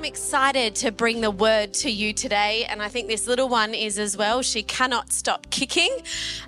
I'm 0.00 0.06
excited 0.06 0.76
to 0.76 0.92
bring 0.92 1.20
the 1.20 1.30
word 1.30 1.74
to 1.74 1.90
you 1.90 2.14
today, 2.14 2.64
and 2.70 2.80
I 2.80 2.88
think 2.88 3.06
this 3.06 3.26
little 3.26 3.50
one 3.50 3.74
is 3.74 3.98
as 3.98 4.16
well. 4.16 4.40
She 4.40 4.62
cannot 4.62 5.12
stop 5.12 5.50
kicking, 5.50 5.94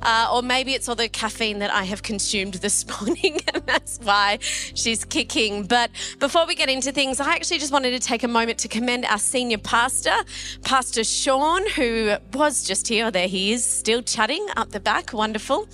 uh, 0.01 0.31
or 0.33 0.41
maybe 0.41 0.73
it's 0.73 0.89
all 0.89 0.95
the 0.95 1.07
caffeine 1.07 1.59
that 1.59 1.71
I 1.71 1.85
have 1.85 2.03
consumed 2.03 2.55
this 2.55 2.87
morning, 3.03 3.41
and 3.53 3.63
that's 3.67 3.99
why 3.99 4.39
she's 4.41 5.05
kicking. 5.05 5.65
But 5.65 5.91
before 6.19 6.47
we 6.47 6.55
get 6.55 6.71
into 6.71 6.93
things, 6.93 7.21
I 7.21 7.35
actually 7.35 7.59
just 7.59 7.75
wanted 7.75 7.91
to 7.91 7.99
take 7.99 8.23
a 8.23 8.29
moment 8.29 8.57
to 8.61 8.69
commend 8.69 9.05
our 9.05 9.19
senior 9.19 9.59
pastor, 9.59 10.15
Pastor 10.63 11.05
Sean, 11.05 11.69
who 11.73 12.15
was 12.33 12.65
just 12.65 12.89
here. 12.89 13.11
There 13.11 13.29
he 13.29 13.53
is, 13.53 13.67
still 13.67 14.01
chatting 14.01 14.47
up 14.57 14.71
the 14.71 14.81
back. 14.81 15.13
Wonderful. 15.13 15.69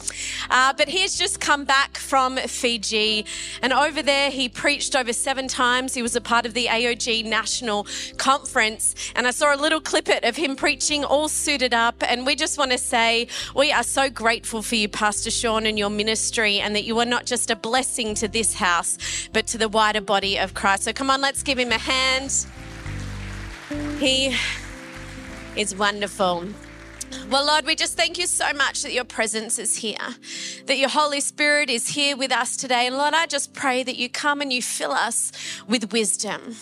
Uh, 0.51 0.73
but 0.73 0.89
he 0.89 1.03
has 1.03 1.17
just 1.17 1.41
come 1.41 1.65
back 1.65 1.97
from 1.97 2.39
Fiji, 2.39 3.25
and 3.63 3.73
over 3.73 4.03
there 4.03 4.33
he 4.33 4.49
preached 4.49 4.97
over 4.97 5.13
seven 5.13 5.47
times. 5.47 5.95
He 5.95 6.03
was 6.03 6.17
a 6.17 6.21
part 6.21 6.45
of 6.45 6.55
the 6.55 6.67
AOG 6.67 7.25
National 7.25 7.68
Conference. 8.17 8.95
And 9.15 9.27
I 9.27 9.31
saw 9.31 9.55
a 9.55 9.57
little 9.57 9.81
clip 9.81 10.09
of 10.09 10.37
him 10.37 10.57
preaching 10.57 11.05
all 11.05 11.29
suited 11.29 11.75
up. 11.75 11.97
And 12.01 12.27
we 12.27 12.35
just 12.35 12.59
want 12.59 12.73
to 12.73 12.79
say 12.79 13.29
we 13.55 13.71
are 13.73 13.83
so 13.83 14.09
grateful 14.09 14.63
for 14.63 14.75
you, 14.75 14.89
Pastor 14.89 15.31
Sean, 15.31 15.67
and 15.67 15.79
your 15.79 15.91
ministry, 15.91 16.59
and 16.61 16.75
that 16.75 16.85
you 16.85 16.99
are 16.99 17.05
not 17.05 17.27
just 17.27 17.51
a 17.51 17.57
blessing 17.57 18.15
to 18.17 18.29
this 18.29 18.55
house, 18.55 18.99
but 19.33 19.47
to 19.49 19.59
the 19.59 19.69
wider 19.69 20.01
body 20.01 20.39
of 20.39 20.55
Christ. 20.55 20.85
So 20.85 20.93
come 20.93 21.11
on, 21.11 21.21
let's 21.21 21.43
give 21.43 21.59
him 21.59 21.73
a 21.73 21.79
hand. 21.79 22.47
He 23.99 24.35
is 25.57 25.75
wonderful. 25.77 26.47
Well, 27.31 27.47
Lord, 27.47 27.67
we 27.67 27.75
just 27.75 27.97
thank 27.97 28.19
you 28.19 28.27
so 28.27 28.53
much 28.53 28.83
that 28.83 28.93
your 28.93 29.05
presence 29.05 29.59
is 29.59 29.77
here, 29.77 29.97
that 30.67 30.79
your 30.79 30.89
Holy 30.89 31.21
Spirit 31.21 31.69
is 31.71 31.89
here 31.89 32.17
with 32.17 32.33
us 32.33 32.57
today. 32.57 32.87
And 32.87 32.97
Lord, 32.97 33.15
I 33.15 33.27
just 33.27 33.53
pray 33.53 33.83
that 33.83 33.97
you 33.97 34.09
come 34.09 34.41
and 34.41 34.53
you 34.53 34.63
fill 34.63 34.93
us 34.93 35.33
with 35.67 35.93
wisdom. 35.93 36.57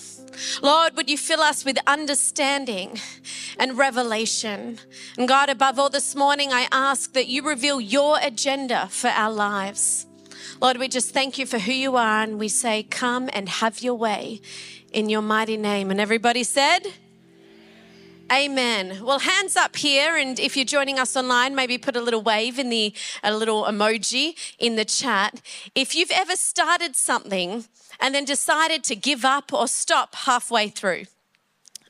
Lord, 0.62 0.96
would 0.96 1.10
you 1.10 1.18
fill 1.18 1.40
us 1.40 1.64
with 1.64 1.78
understanding 1.86 2.98
and 3.58 3.78
revelation? 3.78 4.78
And 5.16 5.28
God, 5.28 5.48
above 5.48 5.78
all 5.78 5.90
this 5.90 6.14
morning, 6.14 6.52
I 6.52 6.68
ask 6.72 7.12
that 7.12 7.28
you 7.28 7.42
reveal 7.42 7.80
your 7.80 8.18
agenda 8.20 8.88
for 8.88 9.08
our 9.08 9.32
lives. 9.32 10.06
Lord, 10.60 10.78
we 10.78 10.88
just 10.88 11.12
thank 11.12 11.38
you 11.38 11.46
for 11.46 11.58
who 11.58 11.72
you 11.72 11.96
are 11.96 12.22
and 12.22 12.38
we 12.38 12.48
say, 12.48 12.82
come 12.82 13.28
and 13.32 13.48
have 13.48 13.82
your 13.82 13.94
way 13.94 14.40
in 14.92 15.08
your 15.08 15.22
mighty 15.22 15.56
name. 15.56 15.90
And 15.90 16.00
everybody 16.00 16.44
said, 16.44 16.80
Amen. 18.32 19.04
Well, 19.04 19.20
hands 19.20 19.56
up 19.56 19.76
here, 19.76 20.16
and 20.16 20.40
if 20.40 20.56
you're 20.56 20.64
joining 20.64 20.98
us 20.98 21.16
online, 21.16 21.54
maybe 21.54 21.78
put 21.78 21.94
a 21.94 22.00
little 22.00 22.22
wave 22.22 22.58
in 22.58 22.70
the, 22.70 22.92
a 23.22 23.32
little 23.32 23.64
emoji 23.64 24.34
in 24.58 24.74
the 24.74 24.84
chat. 24.84 25.40
If 25.76 25.94
you've 25.94 26.10
ever 26.10 26.34
started 26.34 26.96
something 26.96 27.66
and 28.00 28.14
then 28.16 28.24
decided 28.24 28.82
to 28.84 28.96
give 28.96 29.24
up 29.24 29.52
or 29.52 29.68
stop 29.68 30.16
halfway 30.16 30.68
through, 30.68 31.04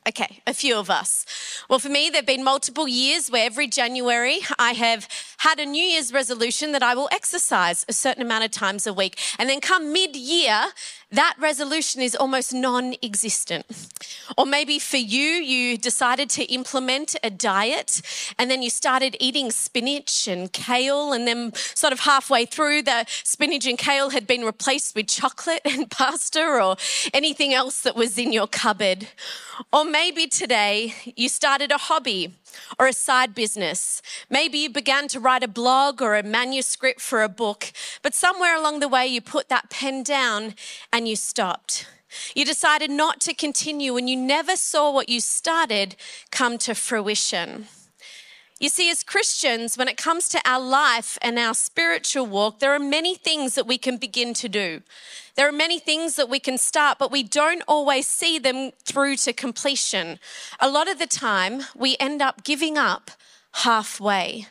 Okay, 0.09 0.41
a 0.47 0.55
few 0.55 0.77
of 0.77 0.89
us. 0.89 1.27
Well, 1.69 1.81
for 1.81 1.89
me, 1.89 2.11
there 2.11 2.21
have 2.21 2.27
been 2.27 2.45
multiple 2.45 2.87
years 2.87 3.29
where 3.29 3.45
every 3.45 3.67
January 3.67 4.39
I 4.57 4.73
have 4.73 5.09
had 5.39 5.59
a 5.59 5.67
New 5.67 5.83
Year's 5.83 6.13
resolution 6.13 6.71
that 6.73 6.83
I 6.83 6.95
will 6.95 7.09
exercise 7.11 7.85
a 7.89 7.93
certain 7.93 8.23
amount 8.23 8.45
of 8.45 8.53
times 8.53 8.87
a 8.87 8.93
week. 8.93 9.19
And 9.37 9.51
then 9.51 9.61
come 9.61 9.93
mid 9.93 10.15
year, 10.15 10.67
that 11.11 11.35
resolution 11.39 12.03
is 12.03 12.15
almost 12.15 12.53
non 12.53 12.95
existent. 13.03 13.67
Or 14.37 14.47
maybe 14.47 14.79
for 14.79 14.97
you, 14.97 15.21
you 15.21 15.77
decided 15.77 16.31
to 16.31 16.45
implement 16.45 17.17
a 17.23 17.31
diet 17.31 18.03
and 18.39 18.51
then 18.51 18.63
you 18.63 18.71
started 18.71 19.17
eating 19.21 19.51
spinach 19.51 20.27
and 20.27 20.53
kale, 20.53 21.13
and 21.13 21.27
then 21.27 21.53
sort 21.55 21.93
of 21.93 22.01
halfway 22.01 22.45
through, 22.45 22.83
the 22.83 23.07
spinach 23.09 23.67
and 23.67 23.79
kale 23.79 24.11
had 24.11 24.27
been 24.27 24.45
replaced 24.45 24.95
with 24.95 25.07
chocolate 25.09 25.63
and 25.65 25.91
pasta 25.91 26.45
or 26.45 26.77
anything 27.15 27.55
else 27.55 27.83
that 27.83 27.97
was 27.97 28.19
in 28.19 28.33
your 28.33 28.47
cupboard. 28.47 29.09
Or 29.73 29.85
maybe 30.03 30.27
today 30.27 30.93
you 31.17 31.27
started 31.27 31.73
a 31.73 31.79
hobby 31.79 32.35
or 32.79 32.87
a 32.87 32.93
side 32.93 33.35
business. 33.35 34.03
Maybe 34.29 34.59
you 34.59 34.69
began 34.69 35.09
to 35.09 35.19
write 35.19 35.43
a 35.43 35.49
blog 35.49 36.03
or 36.03 36.17
a 36.17 36.23
manuscript 36.23 37.01
for 37.01 37.23
a 37.23 37.31
book, 37.31 37.73
but 38.03 38.15
somewhere 38.15 38.55
along 38.55 38.81
the 38.81 38.89
way 38.89 39.07
you 39.07 39.23
put 39.23 39.49
that 39.49 39.71
pen 39.71 40.03
down 40.03 40.55
and 40.93 41.09
you 41.09 41.17
stopped. 41.17 41.87
You 42.35 42.45
decided 42.45 42.91
not 42.91 43.23
to 43.23 43.33
continue 43.33 43.97
and 43.97 44.07
you 44.11 44.17
never 44.17 44.55
saw 44.55 44.93
what 44.93 45.09
you 45.09 45.19
started 45.19 45.97
come 46.31 46.59
to 46.59 46.75
fruition. 46.75 47.67
You 48.59 48.71
see, 48.71 48.89
as 48.91 49.03
Christians, 49.03 49.77
when 49.77 49.87
it 49.87 49.99
comes 49.99 50.31
to 50.31 50.41
our 50.47 50.61
life 50.61 51.19
and 51.21 51.39
our 51.39 51.53
spiritual 51.53 52.25
walk, 52.25 52.59
there 52.59 52.73
are 52.73 52.79
many 52.79 53.15
things 53.15 53.55
that 53.55 53.67
we 53.67 53.77
can 53.77 53.99
begin 53.99 54.33
to 54.33 54.49
do. 54.49 54.81
There 55.35 55.47
are 55.47 55.53
many 55.53 55.79
things 55.79 56.17
that 56.17 56.31
we 56.31 56.41
can 56.41 56.57
start, 56.57 56.99
but 56.99 57.13
we 57.13 57.23
don't 57.23 57.63
always 57.69 58.07
see 58.07 58.39
them 58.39 58.71
through 58.83 59.17
to 59.17 59.35
completion. 59.35 60.19
A 60.59 60.71
lot 60.71 60.91
of 60.91 60.99
the 60.99 61.07
time, 61.07 61.65
we 61.77 61.99
end 62.01 62.23
up 62.23 62.45
giving 62.45 62.79
up 62.79 63.11
halfway. 63.53 64.47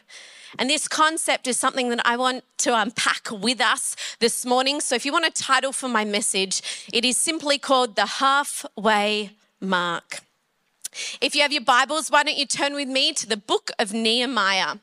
And 0.59 0.69
this 0.69 0.87
concept 0.87 1.47
is 1.47 1.57
something 1.57 1.89
that 1.89 2.05
I 2.05 2.15
want 2.15 2.43
to 2.59 2.79
unpack 2.79 3.31
with 3.31 3.59
us 3.59 3.95
this 4.19 4.45
morning. 4.45 4.81
So, 4.81 4.93
if 4.93 5.03
you 5.03 5.11
want 5.11 5.25
a 5.25 5.31
title 5.31 5.71
for 5.71 5.89
my 5.89 6.05
message, 6.05 6.61
it 6.93 7.03
is 7.03 7.17
simply 7.17 7.57
called 7.57 7.95
The 7.95 8.05
Halfway 8.05 9.31
Mark. 9.59 10.21
If 11.21 11.35
you 11.35 11.41
have 11.41 11.51
your 11.51 11.63
Bibles, 11.63 12.09
why 12.09 12.23
don't 12.23 12.37
you 12.37 12.45
turn 12.45 12.73
with 12.73 12.87
me 12.87 13.13
to 13.13 13.27
the 13.27 13.37
book 13.37 13.71
of 13.77 13.93
Nehemiah? 13.93 14.77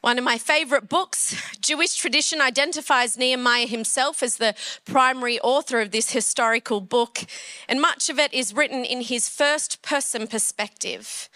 One 0.00 0.18
of 0.18 0.24
my 0.24 0.36
favorite 0.36 0.88
books. 0.88 1.36
Jewish 1.60 1.94
tradition 1.94 2.40
identifies 2.40 3.16
Nehemiah 3.16 3.68
himself 3.68 4.20
as 4.22 4.38
the 4.38 4.56
primary 4.84 5.38
author 5.40 5.80
of 5.80 5.92
this 5.92 6.10
historical 6.10 6.80
book, 6.80 7.20
and 7.68 7.80
much 7.80 8.10
of 8.10 8.18
it 8.18 8.34
is 8.34 8.52
written 8.52 8.84
in 8.84 9.02
his 9.02 9.28
first 9.28 9.80
person 9.80 10.26
perspective. 10.26 11.28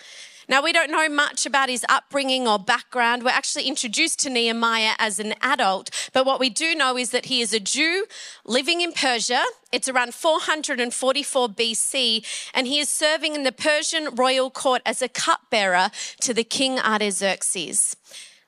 Now, 0.48 0.62
we 0.62 0.72
don't 0.72 0.92
know 0.92 1.08
much 1.08 1.44
about 1.44 1.68
his 1.68 1.84
upbringing 1.88 2.46
or 2.46 2.58
background. 2.58 3.24
We're 3.24 3.30
actually 3.30 3.64
introduced 3.64 4.20
to 4.20 4.30
Nehemiah 4.30 4.92
as 4.98 5.18
an 5.18 5.34
adult, 5.42 5.90
but 6.12 6.24
what 6.24 6.38
we 6.38 6.50
do 6.50 6.74
know 6.76 6.96
is 6.96 7.10
that 7.10 7.26
he 7.26 7.40
is 7.40 7.52
a 7.52 7.58
Jew 7.58 8.06
living 8.44 8.80
in 8.80 8.92
Persia. 8.92 9.42
It's 9.72 9.88
around 9.88 10.14
444 10.14 11.48
BC, 11.48 12.50
and 12.54 12.68
he 12.68 12.78
is 12.78 12.88
serving 12.88 13.34
in 13.34 13.42
the 13.42 13.50
Persian 13.50 14.14
royal 14.14 14.50
court 14.50 14.82
as 14.86 15.02
a 15.02 15.08
cupbearer 15.08 15.90
to 16.20 16.32
the 16.32 16.44
king 16.44 16.78
Artaxerxes. 16.78 17.96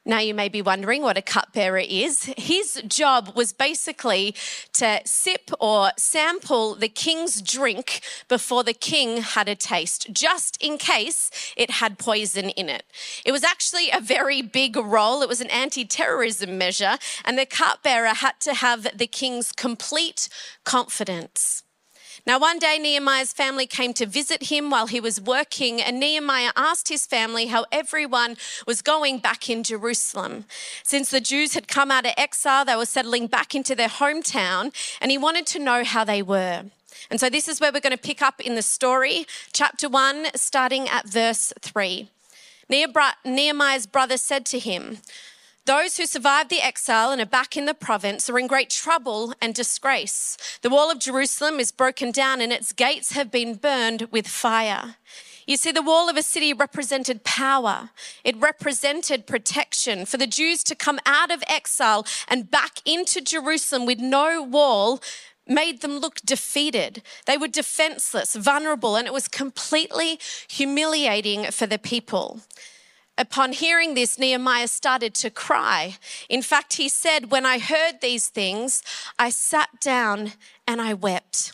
Now, 0.08 0.20
you 0.20 0.32
may 0.32 0.48
be 0.48 0.62
wondering 0.62 1.02
what 1.02 1.18
a 1.18 1.22
cupbearer 1.22 1.84
is. 1.86 2.32
His 2.38 2.82
job 2.88 3.36
was 3.36 3.52
basically 3.52 4.34
to 4.72 5.02
sip 5.04 5.50
or 5.60 5.90
sample 5.98 6.74
the 6.74 6.88
king's 6.88 7.42
drink 7.42 8.00
before 8.26 8.64
the 8.64 8.72
king 8.72 9.18
had 9.18 9.50
a 9.50 9.54
taste, 9.54 10.10
just 10.10 10.56
in 10.64 10.78
case 10.78 11.52
it 11.58 11.72
had 11.72 11.98
poison 11.98 12.48
in 12.48 12.70
it. 12.70 12.84
It 13.26 13.32
was 13.32 13.44
actually 13.44 13.90
a 13.90 14.00
very 14.00 14.40
big 14.40 14.76
role. 14.76 15.20
It 15.20 15.28
was 15.28 15.42
an 15.42 15.50
anti 15.50 15.84
terrorism 15.84 16.56
measure, 16.56 16.96
and 17.26 17.38
the 17.38 17.44
cupbearer 17.44 18.14
had 18.14 18.40
to 18.40 18.54
have 18.54 18.96
the 18.96 19.06
king's 19.06 19.52
complete 19.52 20.30
confidence. 20.64 21.64
Now, 22.28 22.38
one 22.38 22.58
day, 22.58 22.78
Nehemiah's 22.78 23.32
family 23.32 23.66
came 23.66 23.94
to 23.94 24.04
visit 24.04 24.50
him 24.50 24.68
while 24.68 24.86
he 24.86 25.00
was 25.00 25.18
working, 25.18 25.80
and 25.80 25.98
Nehemiah 25.98 26.50
asked 26.56 26.90
his 26.90 27.06
family 27.06 27.46
how 27.46 27.64
everyone 27.72 28.36
was 28.66 28.82
going 28.82 29.16
back 29.16 29.48
in 29.48 29.62
Jerusalem. 29.62 30.44
Since 30.82 31.10
the 31.10 31.22
Jews 31.22 31.54
had 31.54 31.68
come 31.68 31.90
out 31.90 32.04
of 32.04 32.12
exile, 32.18 32.66
they 32.66 32.76
were 32.76 32.84
settling 32.84 33.28
back 33.28 33.54
into 33.54 33.74
their 33.74 33.88
hometown, 33.88 34.74
and 35.00 35.10
he 35.10 35.16
wanted 35.16 35.46
to 35.46 35.58
know 35.58 35.84
how 35.84 36.04
they 36.04 36.20
were. 36.20 36.64
And 37.10 37.18
so, 37.18 37.30
this 37.30 37.48
is 37.48 37.62
where 37.62 37.72
we're 37.72 37.80
going 37.80 37.96
to 37.96 37.96
pick 37.96 38.20
up 38.20 38.42
in 38.42 38.56
the 38.56 38.60
story, 38.60 39.24
chapter 39.54 39.88
1, 39.88 40.26
starting 40.34 40.86
at 40.86 41.08
verse 41.08 41.54
3. 41.62 42.10
Nehemiah's 42.68 43.86
brother 43.86 44.18
said 44.18 44.44
to 44.44 44.58
him, 44.58 44.98
those 45.68 45.98
who 45.98 46.06
survived 46.06 46.48
the 46.48 46.62
exile 46.62 47.10
and 47.10 47.20
are 47.20 47.26
back 47.26 47.54
in 47.54 47.66
the 47.66 47.74
province 47.74 48.30
are 48.30 48.38
in 48.38 48.46
great 48.46 48.70
trouble 48.70 49.34
and 49.38 49.54
disgrace. 49.54 50.38
The 50.62 50.70
wall 50.70 50.90
of 50.90 50.98
Jerusalem 50.98 51.60
is 51.60 51.72
broken 51.72 52.10
down 52.10 52.40
and 52.40 52.50
its 52.50 52.72
gates 52.72 53.12
have 53.12 53.30
been 53.30 53.54
burned 53.54 54.08
with 54.10 54.26
fire. 54.26 54.96
You 55.46 55.58
see, 55.58 55.70
the 55.70 55.82
wall 55.82 56.08
of 56.08 56.16
a 56.16 56.22
city 56.22 56.54
represented 56.54 57.22
power. 57.22 57.90
It 58.24 58.34
represented 58.38 59.26
protection. 59.26 60.06
For 60.06 60.16
the 60.16 60.26
Jews 60.26 60.64
to 60.64 60.74
come 60.74 61.00
out 61.04 61.30
of 61.30 61.44
exile 61.46 62.06
and 62.28 62.50
back 62.50 62.78
into 62.86 63.20
Jerusalem 63.20 63.84
with 63.84 63.98
no 63.98 64.42
wall 64.42 65.02
made 65.46 65.82
them 65.82 65.98
look 65.98 66.20
defeated. 66.24 67.02
They 67.26 67.36
were 67.36 67.46
defenseless, 67.48 68.34
vulnerable, 68.34 68.96
and 68.96 69.06
it 69.06 69.12
was 69.12 69.28
completely 69.28 70.18
humiliating 70.48 71.50
for 71.50 71.66
the 71.66 71.78
people. 71.78 72.40
Upon 73.18 73.52
hearing 73.52 73.94
this, 73.94 74.16
Nehemiah 74.16 74.68
started 74.68 75.12
to 75.16 75.28
cry. 75.28 75.96
In 76.28 76.40
fact, 76.40 76.74
he 76.74 76.88
said, 76.88 77.32
When 77.32 77.44
I 77.44 77.58
heard 77.58 78.00
these 78.00 78.28
things, 78.28 78.80
I 79.18 79.30
sat 79.30 79.80
down 79.80 80.34
and 80.68 80.80
I 80.80 80.94
wept. 80.94 81.52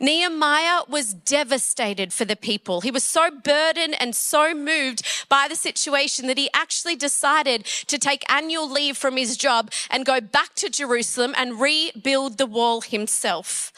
Nehemiah 0.00 0.82
was 0.88 1.12
devastated 1.12 2.12
for 2.12 2.24
the 2.24 2.36
people. 2.36 2.80
He 2.80 2.90
was 2.90 3.04
so 3.04 3.30
burdened 3.30 3.96
and 4.00 4.16
so 4.16 4.54
moved 4.54 5.02
by 5.28 5.46
the 5.46 5.56
situation 5.56 6.26
that 6.26 6.38
he 6.38 6.48
actually 6.54 6.96
decided 6.96 7.66
to 7.86 7.98
take 7.98 8.30
annual 8.32 8.70
leave 8.70 8.96
from 8.96 9.18
his 9.18 9.36
job 9.36 9.70
and 9.90 10.06
go 10.06 10.22
back 10.22 10.54
to 10.56 10.70
Jerusalem 10.70 11.34
and 11.36 11.60
rebuild 11.60 12.38
the 12.38 12.46
wall 12.46 12.80
himself. 12.80 13.72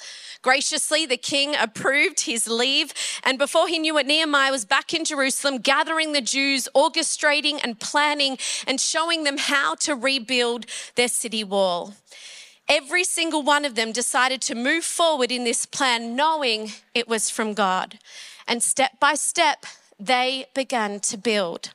Graciously, 0.46 1.06
the 1.06 1.16
king 1.16 1.56
approved 1.56 2.20
his 2.20 2.46
leave. 2.46 2.94
And 3.24 3.36
before 3.36 3.66
he 3.66 3.80
knew 3.80 3.98
it, 3.98 4.06
Nehemiah 4.06 4.52
was 4.52 4.64
back 4.64 4.94
in 4.94 5.04
Jerusalem, 5.04 5.58
gathering 5.58 6.12
the 6.12 6.20
Jews, 6.20 6.68
orchestrating 6.72 7.58
and 7.64 7.80
planning 7.80 8.38
and 8.64 8.80
showing 8.80 9.24
them 9.24 9.38
how 9.38 9.74
to 9.74 9.96
rebuild 9.96 10.66
their 10.94 11.08
city 11.08 11.42
wall. 11.42 11.94
Every 12.68 13.02
single 13.02 13.42
one 13.42 13.64
of 13.64 13.74
them 13.74 13.90
decided 13.90 14.40
to 14.42 14.54
move 14.54 14.84
forward 14.84 15.32
in 15.32 15.42
this 15.42 15.66
plan, 15.66 16.14
knowing 16.14 16.70
it 16.94 17.08
was 17.08 17.28
from 17.28 17.52
God. 17.52 17.98
And 18.46 18.62
step 18.62 19.00
by 19.00 19.14
step, 19.14 19.66
they 19.98 20.46
began 20.54 21.00
to 21.00 21.16
build. 21.16 21.70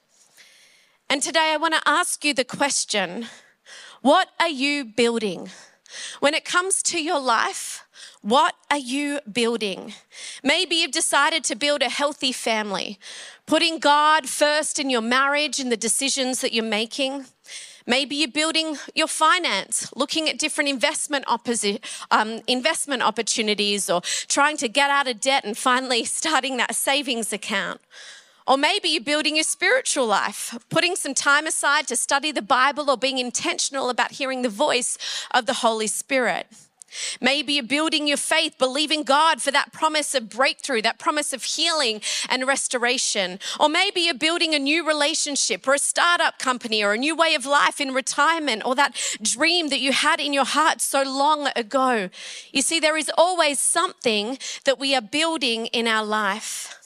And 1.10 1.22
today 1.22 1.52
I 1.52 1.58
want 1.58 1.74
to 1.74 1.82
ask 1.86 2.24
you 2.24 2.34
the 2.34 2.46
question 2.46 3.28
what 4.02 4.30
are 4.40 4.48
you 4.48 4.86
building? 4.86 5.50
When 6.22 6.34
it 6.34 6.46
comes 6.46 6.82
to 6.84 7.04
your 7.04 7.20
life, 7.20 7.86
what 8.22 8.56
are 8.70 8.78
you 8.78 9.20
building? 9.32 9.94
Maybe 10.44 10.76
you've 10.76 10.92
decided 10.92 11.44
to 11.46 11.56
build 11.56 11.82
a 11.82 11.90
healthy 11.90 12.32
family, 12.32 13.00
putting 13.48 13.80
God 13.80 14.30
first 14.30 14.78
in 14.78 14.92
your 14.92 15.02
marriage 15.02 15.60
and 15.60 15.72
the 15.72 15.78
decisions 15.78 16.42
that 16.42 16.54
you're 16.54 16.64
making. 16.64 17.26
Maybe 17.88 18.16
you're 18.16 18.32
building 18.32 18.78
your 18.94 19.08
finance, 19.08 19.92
looking 19.96 20.30
at 20.30 20.38
different 20.38 20.70
investment, 20.70 21.26
opposi- 21.26 21.84
um, 22.12 22.42
investment 22.48 23.02
opportunities 23.02 23.90
or 23.90 24.02
trying 24.28 24.58
to 24.58 24.70
get 24.70 24.92
out 24.92 25.08
of 25.08 25.20
debt 25.20 25.44
and 25.44 25.58
finally 25.58 26.06
starting 26.20 26.58
that 26.58 26.76
savings 26.76 27.34
account. 27.34 27.82
Or 28.48 28.58
maybe 28.58 28.90
you're 28.90 29.04
building 29.04 29.36
your 29.36 29.44
spiritual 29.44 30.06
life, 30.06 30.58
putting 30.70 30.96
some 30.96 31.14
time 31.14 31.48
aside 31.48 31.88
to 31.88 31.96
study 31.96 32.32
the 32.32 32.42
Bible 32.42 32.90
or 32.90 32.98
being 32.98 33.18
intentional 33.18 33.90
about 33.90 34.14
hearing 34.14 34.42
the 34.42 34.50
voice 34.50 34.98
of 35.32 35.46
the 35.48 35.54
Holy 35.54 35.88
Spirit. 35.88 36.48
Maybe 37.20 37.54
you're 37.54 37.64
building 37.64 38.08
your 38.08 38.18
faith, 38.18 38.58
believing 38.58 39.04
God 39.04 39.42
for 39.42 39.52
that 39.52 39.72
promise 39.72 40.14
of 40.16 40.30
breakthrough, 40.30 40.82
that 40.82 41.00
promise 41.00 41.34
of 41.34 41.44
healing 41.44 42.02
and 42.30 42.48
restoration. 42.48 43.40
Or 43.60 43.70
maybe 43.70 44.02
you're 44.02 44.14
building 44.14 44.54
a 44.54 44.60
new 44.60 44.86
relationship 44.88 45.68
or 45.68 45.74
a 45.74 45.80
startup 45.80 46.40
company 46.40 46.84
or 46.84 46.94
a 46.94 46.98
new 46.98 47.16
way 47.16 47.36
of 47.36 47.46
life 47.46 47.80
in 47.80 47.94
retirement 47.94 48.64
or 48.66 48.76
that 48.76 48.96
dream 49.22 49.70
that 49.70 49.80
you 49.80 49.92
had 49.92 50.20
in 50.20 50.34
your 50.34 50.46
heart 50.46 50.82
so 50.82 51.04
long 51.04 51.50
ago. 51.56 52.10
You 52.52 52.62
see, 52.62 52.80
there 52.80 52.98
is 52.98 53.12
always 53.18 53.60
something 53.60 54.38
that 54.66 54.80
we 54.80 54.96
are 54.96 55.02
building 55.02 55.68
in 55.68 55.88
our 55.88 56.06
life. 56.06 56.81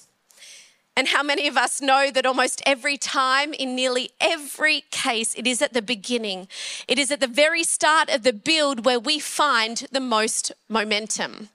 And 0.98 1.10
how 1.10 1.24
many 1.24 1.48
of 1.48 1.58
us 1.58 1.82
know 1.82 2.10
that 2.10 2.26
almost 2.26 2.62
every 2.66 2.98
time, 2.98 3.54
in 3.54 3.76
nearly 3.76 4.12
every 4.22 4.86
case, 4.92 5.36
it 5.36 5.46
is 5.46 5.62
at 5.62 5.74
the 5.74 5.82
beginning, 5.82 6.48
it 6.88 6.98
is 6.98 7.12
at 7.12 7.20
the 7.20 7.28
very 7.28 7.64
start 7.64 8.10
of 8.10 8.24
the 8.24 8.32
build 8.32 8.86
where 8.86 9.00
we 9.00 9.20
find 9.20 9.88
the 9.92 10.00
most 10.00 10.54
momentum. 10.70 11.50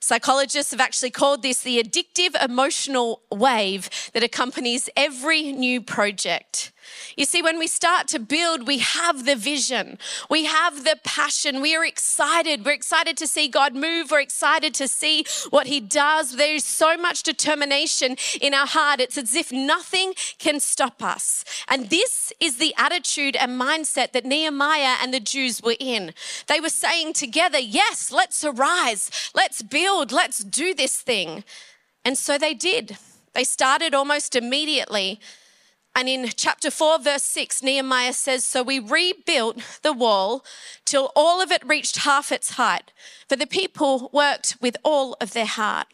Psychologists 0.00 0.70
have 0.70 0.80
actually 0.80 1.10
called 1.10 1.42
this 1.42 1.62
the 1.62 1.82
addictive 1.82 2.40
emotional 2.42 3.22
wave 3.32 3.90
that 4.12 4.22
accompanies 4.22 4.88
every 4.96 5.50
new 5.50 5.80
project. 5.80 6.70
You 7.16 7.24
see, 7.24 7.42
when 7.42 7.58
we 7.58 7.66
start 7.66 8.08
to 8.08 8.18
build, 8.18 8.66
we 8.66 8.78
have 8.78 9.24
the 9.24 9.36
vision, 9.36 9.98
we 10.30 10.44
have 10.44 10.84
the 10.84 10.98
passion, 11.04 11.60
we 11.60 11.74
are 11.74 11.84
excited. 11.84 12.64
We're 12.64 12.72
excited 12.72 13.16
to 13.18 13.26
see 13.26 13.48
God 13.48 13.74
move, 13.74 14.10
we're 14.10 14.20
excited 14.20 14.74
to 14.74 14.88
see 14.88 15.24
what 15.50 15.66
He 15.66 15.80
does. 15.80 16.36
There 16.36 16.54
is 16.54 16.64
so 16.64 16.96
much 16.96 17.22
determination 17.22 18.16
in 18.40 18.54
our 18.54 18.66
heart. 18.66 19.00
It's 19.00 19.18
as 19.18 19.34
if 19.34 19.52
nothing 19.52 20.14
can 20.38 20.60
stop 20.60 21.02
us. 21.02 21.44
And 21.68 21.90
this 21.90 22.32
is 22.40 22.58
the 22.58 22.74
attitude 22.76 23.36
and 23.36 23.60
mindset 23.60 24.12
that 24.12 24.24
Nehemiah 24.24 24.96
and 25.02 25.12
the 25.12 25.20
Jews 25.20 25.62
were 25.62 25.76
in. 25.78 26.14
They 26.46 26.60
were 26.60 26.68
saying 26.68 27.14
together, 27.14 27.58
Yes, 27.58 28.12
let's 28.12 28.44
arise, 28.44 29.30
let's 29.34 29.62
build, 29.62 30.12
let's 30.12 30.44
do 30.44 30.74
this 30.74 31.00
thing. 31.00 31.44
And 32.04 32.16
so 32.16 32.38
they 32.38 32.54
did. 32.54 32.96
They 33.34 33.44
started 33.44 33.94
almost 33.94 34.34
immediately 34.34 35.20
and 35.98 36.08
in 36.08 36.28
chapter 36.36 36.70
4, 36.70 37.00
verse 37.00 37.24
6, 37.24 37.60
Nehemiah 37.60 38.12
says, 38.12 38.44
So 38.44 38.62
we 38.62 38.78
rebuilt 38.78 39.58
the 39.82 39.92
wall 39.92 40.44
till 40.84 41.10
all 41.16 41.42
of 41.42 41.50
it 41.50 41.66
reached 41.66 42.04
half 42.04 42.30
its 42.30 42.50
height, 42.50 42.92
for 43.28 43.34
the 43.34 43.48
people 43.48 44.08
worked 44.12 44.56
with 44.60 44.76
all 44.84 45.16
of 45.20 45.32
their 45.32 45.44
heart. 45.44 45.88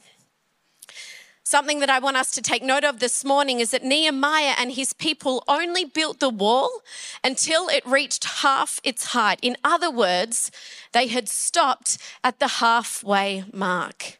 Something 1.42 1.80
that 1.80 1.88
I 1.88 2.00
want 2.00 2.18
us 2.18 2.32
to 2.32 2.42
take 2.42 2.62
note 2.62 2.84
of 2.84 2.98
this 2.98 3.24
morning 3.24 3.60
is 3.60 3.70
that 3.70 3.82
Nehemiah 3.82 4.54
and 4.58 4.72
his 4.72 4.92
people 4.92 5.42
only 5.48 5.86
built 5.86 6.20
the 6.20 6.28
wall 6.28 6.82
until 7.22 7.68
it 7.68 7.86
reached 7.86 8.24
half 8.42 8.80
its 8.84 9.06
height. 9.12 9.38
In 9.40 9.56
other 9.64 9.90
words, 9.90 10.50
they 10.92 11.06
had 11.06 11.30
stopped 11.30 11.96
at 12.22 12.40
the 12.40 12.48
halfway 12.48 13.44
mark. 13.54 14.18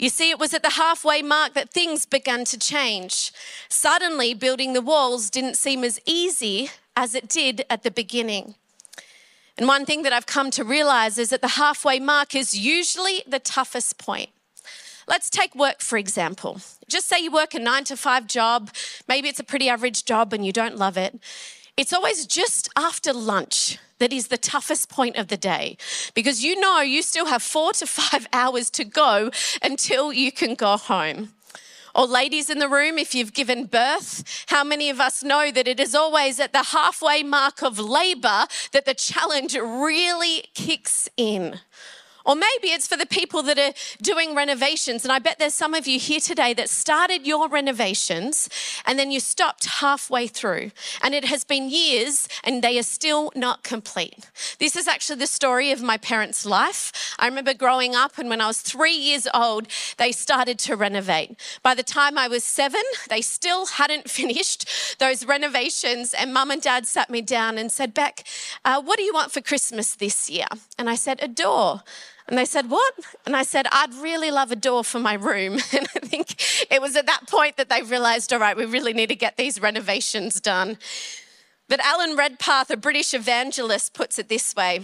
You 0.00 0.08
see, 0.08 0.30
it 0.30 0.38
was 0.38 0.54
at 0.54 0.62
the 0.62 0.70
halfway 0.70 1.20
mark 1.20 1.52
that 1.52 1.68
things 1.68 2.06
began 2.06 2.46
to 2.46 2.58
change. 2.58 3.32
Suddenly, 3.68 4.32
building 4.32 4.72
the 4.72 4.80
walls 4.80 5.28
didn't 5.28 5.58
seem 5.58 5.84
as 5.84 6.00
easy 6.06 6.70
as 6.96 7.14
it 7.14 7.28
did 7.28 7.66
at 7.68 7.82
the 7.82 7.90
beginning. 7.90 8.54
And 9.58 9.68
one 9.68 9.84
thing 9.84 10.02
that 10.04 10.12
I've 10.14 10.24
come 10.24 10.50
to 10.52 10.64
realize 10.64 11.18
is 11.18 11.28
that 11.28 11.42
the 11.42 11.48
halfway 11.48 12.00
mark 12.00 12.34
is 12.34 12.56
usually 12.56 13.22
the 13.26 13.38
toughest 13.38 13.98
point. 13.98 14.30
Let's 15.06 15.28
take 15.28 15.54
work, 15.54 15.82
for 15.82 15.98
example. 15.98 16.62
Just 16.88 17.06
say 17.06 17.18
you 17.18 17.30
work 17.30 17.52
a 17.52 17.58
nine 17.58 17.84
to 17.84 17.96
five 17.96 18.26
job, 18.26 18.70
maybe 19.06 19.28
it's 19.28 19.40
a 19.40 19.44
pretty 19.44 19.68
average 19.68 20.06
job 20.06 20.32
and 20.32 20.46
you 20.46 20.52
don't 20.52 20.78
love 20.78 20.96
it. 20.96 21.20
It's 21.76 21.92
always 21.92 22.24
just 22.24 22.70
after 22.74 23.12
lunch 23.12 23.76
that 24.00 24.12
is 24.12 24.28
the 24.28 24.38
toughest 24.38 24.88
point 24.88 25.16
of 25.16 25.28
the 25.28 25.36
day 25.36 25.76
because 26.14 26.42
you 26.42 26.58
know 26.58 26.80
you 26.80 27.02
still 27.02 27.26
have 27.26 27.42
four 27.42 27.72
to 27.74 27.86
five 27.86 28.26
hours 28.32 28.68
to 28.70 28.84
go 28.84 29.30
until 29.62 30.12
you 30.12 30.32
can 30.32 30.54
go 30.54 30.76
home. 30.76 31.30
Or, 31.92 32.06
ladies 32.06 32.50
in 32.50 32.60
the 32.60 32.68
room, 32.68 32.98
if 32.98 33.16
you've 33.16 33.32
given 33.32 33.64
birth, 33.64 34.44
how 34.46 34.62
many 34.62 34.90
of 34.90 35.00
us 35.00 35.24
know 35.24 35.50
that 35.50 35.66
it 35.66 35.80
is 35.80 35.94
always 35.94 36.38
at 36.38 36.52
the 36.52 36.62
halfway 36.62 37.24
mark 37.24 37.62
of 37.62 37.80
labor 37.80 38.46
that 38.72 38.84
the 38.86 38.94
challenge 38.94 39.54
really 39.56 40.44
kicks 40.54 41.08
in? 41.16 41.58
Or 42.24 42.34
maybe 42.34 42.68
it's 42.68 42.86
for 42.86 42.96
the 42.96 43.06
people 43.06 43.42
that 43.44 43.58
are 43.58 43.72
doing 44.02 44.34
renovations. 44.34 45.04
And 45.04 45.12
I 45.12 45.18
bet 45.18 45.38
there's 45.38 45.54
some 45.54 45.74
of 45.74 45.86
you 45.86 45.98
here 45.98 46.20
today 46.20 46.54
that 46.54 46.68
started 46.68 47.26
your 47.26 47.48
renovations 47.48 48.48
and 48.86 48.98
then 48.98 49.10
you 49.10 49.20
stopped 49.20 49.66
halfway 49.66 50.26
through. 50.26 50.70
And 51.02 51.14
it 51.14 51.24
has 51.24 51.44
been 51.44 51.70
years 51.70 52.28
and 52.44 52.62
they 52.62 52.78
are 52.78 52.84
still 52.84 53.32
not 53.34 53.62
complete. 53.62 54.30
This 54.58 54.76
is 54.76 54.88
actually 54.88 55.18
the 55.18 55.26
story 55.26 55.70
of 55.72 55.82
my 55.82 55.96
parents' 55.96 56.44
life. 56.44 57.14
I 57.18 57.26
remember 57.26 57.54
growing 57.54 57.94
up, 57.94 58.18
and 58.18 58.28
when 58.28 58.40
I 58.40 58.46
was 58.46 58.60
three 58.60 58.94
years 58.94 59.26
old, 59.32 59.66
they 59.96 60.12
started 60.12 60.58
to 60.60 60.76
renovate. 60.76 61.38
By 61.62 61.74
the 61.74 61.82
time 61.82 62.18
I 62.18 62.28
was 62.28 62.44
seven, 62.44 62.82
they 63.08 63.20
still 63.20 63.66
hadn't 63.66 64.10
finished 64.20 64.98
those 64.98 65.26
renovations. 65.26 66.14
And 66.14 66.32
mum 66.32 66.50
and 66.50 66.62
dad 66.62 66.86
sat 66.86 67.10
me 67.10 67.22
down 67.22 67.58
and 67.58 67.70
said, 67.70 67.94
Beck, 67.94 68.24
uh, 68.64 68.82
what 68.82 68.98
do 68.98 69.02
you 69.04 69.12
want 69.12 69.32
for 69.32 69.40
Christmas 69.40 69.94
this 69.94 70.30
year? 70.30 70.46
And 70.78 70.88
I 70.88 70.94
said, 70.94 71.22
A 71.22 71.28
door. 71.28 71.82
And 72.30 72.38
they 72.38 72.44
said, 72.44 72.70
What? 72.70 72.94
And 73.26 73.36
I 73.36 73.42
said, 73.42 73.66
I'd 73.70 73.92
really 73.94 74.30
love 74.30 74.52
a 74.52 74.56
door 74.56 74.84
for 74.84 75.00
my 75.00 75.14
room. 75.14 75.58
And 75.72 75.88
I 75.94 76.00
think 76.00 76.42
it 76.70 76.80
was 76.80 76.96
at 76.96 77.06
that 77.06 77.28
point 77.28 77.56
that 77.56 77.68
they 77.68 77.82
realized, 77.82 78.32
all 78.32 78.38
right, 78.38 78.56
we 78.56 78.64
really 78.64 78.92
need 78.92 79.08
to 79.08 79.14
get 79.14 79.36
these 79.36 79.60
renovations 79.60 80.40
done. 80.40 80.78
But 81.68 81.80
Alan 81.80 82.16
Redpath, 82.16 82.70
a 82.70 82.76
British 82.76 83.14
evangelist, 83.14 83.94
puts 83.94 84.18
it 84.18 84.28
this 84.28 84.54
way 84.54 84.80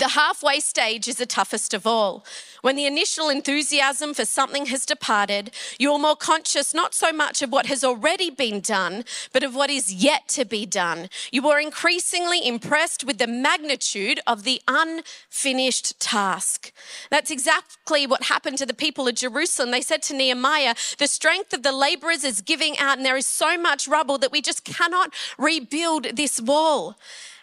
the 0.00 0.08
halfway 0.08 0.60
stage 0.60 1.08
is 1.08 1.16
the 1.16 1.26
toughest 1.26 1.72
of 1.74 1.86
all. 1.86 2.24
When 2.62 2.76
the 2.76 2.86
initial 2.86 3.28
enthusiasm 3.28 4.14
for 4.14 4.24
something 4.24 4.66
has 4.66 4.84
departed, 4.84 5.50
you 5.78 5.92
are 5.92 5.98
more 5.98 6.16
conscious 6.16 6.74
not 6.74 6.94
so 6.94 7.12
much 7.12 7.42
of 7.42 7.52
what 7.52 7.66
has 7.66 7.84
already 7.84 8.30
been 8.30 8.60
done, 8.60 9.04
but 9.32 9.42
of 9.42 9.54
what 9.54 9.70
is 9.70 9.92
yet 9.92 10.28
to 10.28 10.44
be 10.44 10.66
done. 10.66 11.08
You 11.30 11.48
are 11.48 11.60
increasingly 11.60 12.46
impressed 12.46 13.04
with 13.04 13.18
the 13.18 13.26
magnitude 13.26 14.20
of 14.26 14.42
the 14.42 14.60
unfinished 14.66 15.98
task. 16.00 16.72
That's 17.10 17.30
exactly 17.30 18.06
what 18.06 18.24
happened 18.24 18.58
to 18.58 18.66
the 18.66 18.74
people 18.74 19.06
of 19.06 19.14
Jerusalem. 19.14 19.70
They 19.70 19.80
said 19.80 20.02
to 20.02 20.14
Nehemiah, 20.14 20.74
The 20.98 21.06
strength 21.06 21.52
of 21.52 21.62
the 21.62 21.72
laborers 21.72 22.24
is 22.24 22.40
giving 22.40 22.78
out, 22.78 22.96
and 22.96 23.06
there 23.06 23.16
is 23.16 23.26
so 23.26 23.56
much 23.56 23.86
rubble 23.86 24.18
that 24.18 24.32
we 24.32 24.42
just 24.42 24.64
cannot 24.64 25.12
rebuild 25.38 26.16
this 26.16 26.40
wall. 26.40 26.96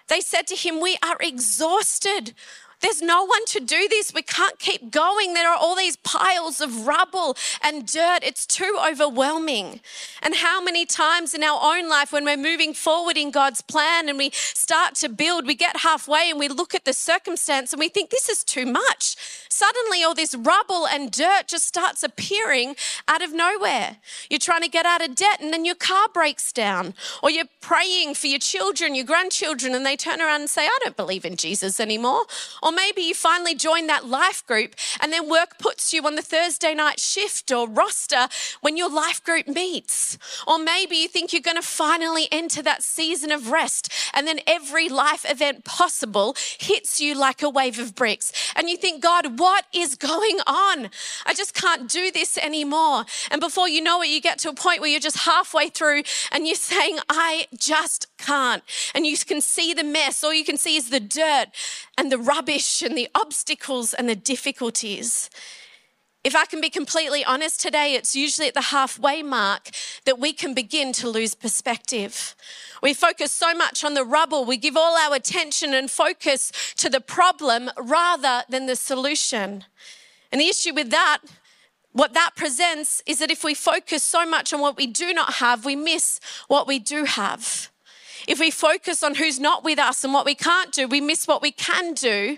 They 0.07 0.21
said 0.21 0.47
to 0.47 0.55
him, 0.55 0.81
We 0.81 0.97
are 1.03 1.17
exhausted. 1.19 2.33
There's 2.83 3.01
no 3.01 3.23
one 3.23 3.45
to 3.45 3.61
do 3.61 3.87
this. 3.89 4.13
We 4.13 4.23
can't 4.23 4.59
keep 4.59 4.91
going. 4.91 5.33
There 5.33 5.49
are 5.49 5.57
all 5.57 5.73
these 5.73 5.95
piles 5.95 6.59
of 6.59 6.85
rubble 6.85 7.37
and 7.63 7.87
dirt. 7.87 8.19
It's 8.23 8.45
too 8.45 8.77
overwhelming. 8.85 9.79
And 10.21 10.35
how 10.35 10.61
many 10.61 10.85
times 10.85 11.33
in 11.33 11.43
our 11.43 11.59
own 11.63 11.87
life, 11.87 12.11
when 12.11 12.25
we're 12.25 12.35
moving 12.35 12.73
forward 12.73 13.15
in 13.15 13.31
God's 13.31 13.61
plan 13.61 14.09
and 14.09 14.17
we 14.17 14.31
start 14.33 14.95
to 14.95 15.07
build, 15.07 15.47
we 15.47 15.55
get 15.55 15.77
halfway 15.77 16.29
and 16.29 16.37
we 16.37 16.49
look 16.49 16.75
at 16.75 16.83
the 16.83 16.91
circumstance 16.91 17.71
and 17.71 17.79
we 17.79 17.87
think, 17.87 18.09
this 18.09 18.27
is 18.27 18.43
too 18.43 18.65
much. 18.65 19.15
Suddenly, 19.49 20.03
all 20.03 20.13
this 20.13 20.35
rubble 20.35 20.85
and 20.85 21.09
dirt 21.09 21.47
just 21.47 21.65
starts 21.65 22.03
appearing 22.03 22.75
out 23.07 23.21
of 23.21 23.31
nowhere. 23.31 23.97
You're 24.29 24.39
trying 24.39 24.63
to 24.63 24.67
get 24.67 24.85
out 24.85 25.01
of 25.01 25.15
debt 25.15 25.39
and 25.39 25.53
then 25.53 25.63
your 25.63 25.75
car 25.75 26.07
breaks 26.13 26.51
down, 26.51 26.95
or 27.21 27.29
you're 27.29 27.45
praying 27.61 28.15
for 28.15 28.27
your 28.27 28.39
children, 28.39 28.93
your 28.93 29.05
grandchildren, 29.05 29.73
and 29.73 29.85
they 29.85 29.95
turn 29.95 30.19
around 30.19 30.41
and 30.41 30.49
say, 30.49 30.65
I 30.65 30.77
don't 30.83 30.97
believe 30.97 31.23
in 31.23 31.37
Jesus 31.37 31.79
anymore. 31.79 32.23
Or 32.61 32.72
maybe 32.75 33.01
you 33.01 33.13
finally 33.13 33.55
join 33.55 33.87
that 33.87 34.05
life 34.05 34.45
group 34.45 34.75
and 35.01 35.11
then 35.11 35.29
work 35.29 35.57
puts 35.59 35.93
you 35.93 36.05
on 36.05 36.15
the 36.15 36.21
Thursday 36.21 36.73
night 36.73 36.99
shift 36.99 37.51
or 37.51 37.67
roster 37.67 38.27
when 38.61 38.77
your 38.77 38.89
life 38.89 39.23
group 39.23 39.47
meets. 39.47 40.17
Or 40.47 40.59
maybe 40.59 40.95
you 40.95 41.07
think 41.07 41.33
you're 41.33 41.41
going 41.41 41.57
to 41.57 41.61
finally 41.61 42.27
enter 42.31 42.61
that 42.61 42.83
season 42.83 43.31
of 43.31 43.49
rest 43.49 43.91
and 44.13 44.27
then 44.27 44.39
every 44.47 44.89
life 44.89 45.25
event 45.29 45.63
possible 45.63 46.35
hits 46.59 46.99
you 46.99 47.15
like 47.15 47.41
a 47.41 47.49
wave 47.49 47.79
of 47.79 47.95
bricks. 47.95 48.31
And 48.55 48.69
you 48.69 48.77
think, 48.77 49.01
God, 49.01 49.39
what 49.39 49.65
is 49.73 49.95
going 49.95 50.39
on? 50.47 50.89
I 51.25 51.33
just 51.33 51.53
can't 51.53 51.89
do 51.89 52.11
this 52.11 52.37
anymore. 52.37 53.05
And 53.31 53.39
before 53.41 53.67
you 53.67 53.81
know 53.81 54.01
it, 54.01 54.09
you 54.09 54.21
get 54.21 54.39
to 54.39 54.49
a 54.49 54.53
point 54.53 54.81
where 54.81 54.89
you're 54.89 54.99
just 54.99 55.19
halfway 55.19 55.69
through 55.69 56.03
and 56.31 56.45
you're 56.45 56.55
saying, 56.55 56.99
I 57.09 57.47
just 57.57 58.07
can't. 58.17 58.63
And 58.93 59.05
you 59.05 59.17
can 59.17 59.41
see 59.41 59.73
the 59.73 59.83
mess. 59.83 60.23
All 60.23 60.33
you 60.33 60.45
can 60.45 60.57
see 60.57 60.75
is 60.75 60.89
the 60.89 60.99
dirt 60.99 61.47
and 61.97 62.11
the 62.11 62.17
rubbish 62.17 62.81
and 62.81 62.97
the 62.97 63.09
obstacles 63.15 63.93
and 63.93 64.09
the 64.09 64.15
difficulties. 64.15 65.29
If 66.23 66.37
I 66.37 66.45
can 66.45 66.61
be 66.61 66.69
completely 66.69 67.25
honest 67.25 67.59
today, 67.59 67.95
it's 67.95 68.15
usually 68.15 68.47
at 68.47 68.53
the 68.53 68.61
halfway 68.61 69.21
mark 69.21 69.71
that 70.05 70.19
we 70.19 70.31
can 70.31 70.53
begin 70.53 70.93
to 70.93 71.09
lose 71.09 71.35
perspective. 71.35 72.33
We 72.81 72.93
focus 72.93 73.33
so 73.33 73.53
much 73.53 73.83
on 73.83 73.93
the 73.93 74.05
rubble, 74.05 74.45
we 74.45 74.55
give 74.55 74.77
all 74.77 74.95
our 74.97 75.15
attention 75.15 75.73
and 75.73 75.91
focus 75.91 76.53
to 76.77 76.89
the 76.89 77.01
problem 77.01 77.69
rather 77.77 78.43
than 78.47 78.67
the 78.67 78.77
solution. 78.77 79.65
And 80.31 80.39
the 80.39 80.47
issue 80.47 80.73
with 80.73 80.91
that, 80.91 81.19
what 81.91 82.13
that 82.13 82.31
presents 82.37 83.03
is 83.05 83.19
that 83.19 83.29
if 83.29 83.43
we 83.43 83.53
focus 83.53 84.01
so 84.01 84.25
much 84.25 84.53
on 84.53 84.61
what 84.61 84.77
we 84.77 84.87
do 84.87 85.13
not 85.13 85.35
have, 85.35 85.65
we 85.65 85.75
miss 85.75 86.21
what 86.47 86.67
we 86.67 86.79
do 86.79 87.03
have. 87.03 87.69
If 88.27 88.39
we 88.39 88.51
focus 88.51 89.03
on 89.03 89.15
who's 89.15 89.39
not 89.39 89.63
with 89.63 89.79
us 89.79 90.03
and 90.03 90.13
what 90.13 90.25
we 90.25 90.35
can't 90.35 90.71
do, 90.71 90.87
we 90.87 91.01
miss 91.01 91.27
what 91.27 91.41
we 91.41 91.51
can 91.51 91.93
do 91.93 92.37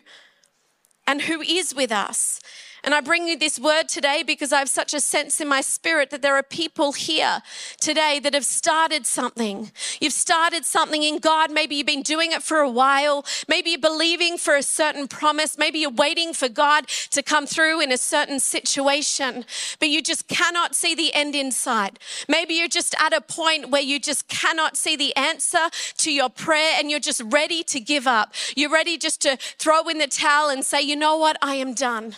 and 1.07 1.21
who 1.21 1.41
is 1.41 1.75
with 1.75 1.91
us. 1.91 2.39
And 2.85 2.93
I 2.93 3.01
bring 3.01 3.27
you 3.27 3.35
this 3.35 3.59
word 3.59 3.89
today 3.89 4.21
because 4.21 4.53
I 4.53 4.59
have 4.59 4.69
such 4.69 4.93
a 4.93 4.99
sense 4.99 5.41
in 5.41 5.47
my 5.47 5.61
spirit 5.61 6.11
that 6.11 6.21
there 6.21 6.35
are 6.35 6.43
people 6.43 6.91
here 6.91 7.41
today 7.79 8.19
that 8.19 8.35
have 8.35 8.45
started 8.45 9.07
something. 9.07 9.71
You've 9.99 10.13
started 10.13 10.65
something 10.65 11.01
in 11.01 11.17
God. 11.17 11.49
Maybe 11.51 11.77
you've 11.77 11.87
been 11.87 12.03
doing 12.03 12.31
it 12.31 12.43
for 12.43 12.59
a 12.59 12.69
while. 12.69 13.25
Maybe 13.47 13.71
you're 13.71 13.79
believing 13.79 14.37
for 14.37 14.55
a 14.55 14.61
certain 14.61 15.07
promise. 15.07 15.57
Maybe 15.57 15.79
you're 15.79 15.89
waiting 15.89 16.31
for 16.31 16.47
God 16.47 16.87
to 17.09 17.23
come 17.23 17.47
through 17.47 17.81
in 17.81 17.91
a 17.91 17.97
certain 17.97 18.39
situation, 18.39 19.45
but 19.79 19.89
you 19.89 20.03
just 20.03 20.27
cannot 20.27 20.75
see 20.75 20.93
the 20.93 21.11
end 21.15 21.33
in 21.33 21.51
sight. 21.51 21.97
Maybe 22.29 22.53
you're 22.53 22.67
just 22.67 22.93
at 22.99 23.13
a 23.13 23.21
point 23.21 23.71
where 23.71 23.81
you 23.81 23.99
just 23.99 24.27
cannot 24.27 24.77
see 24.77 24.95
the 24.95 25.15
answer 25.15 25.69
to 25.97 26.13
your 26.13 26.29
prayer 26.29 26.75
and 26.77 26.91
you're 26.91 26.99
just 26.99 27.23
ready 27.25 27.63
to 27.63 27.79
give 27.79 28.05
up. 28.05 28.35
You're 28.55 28.69
ready 28.69 28.99
just 28.99 29.23
to 29.23 29.37
throw 29.57 29.89
in 29.89 29.97
the 29.97 30.05
towel 30.05 30.49
and 30.49 30.63
say, 30.63 30.83
you 30.83 30.95
know 30.95 31.17
what? 31.17 31.35
I 31.41 31.55
am 31.55 31.73
done. 31.73 32.15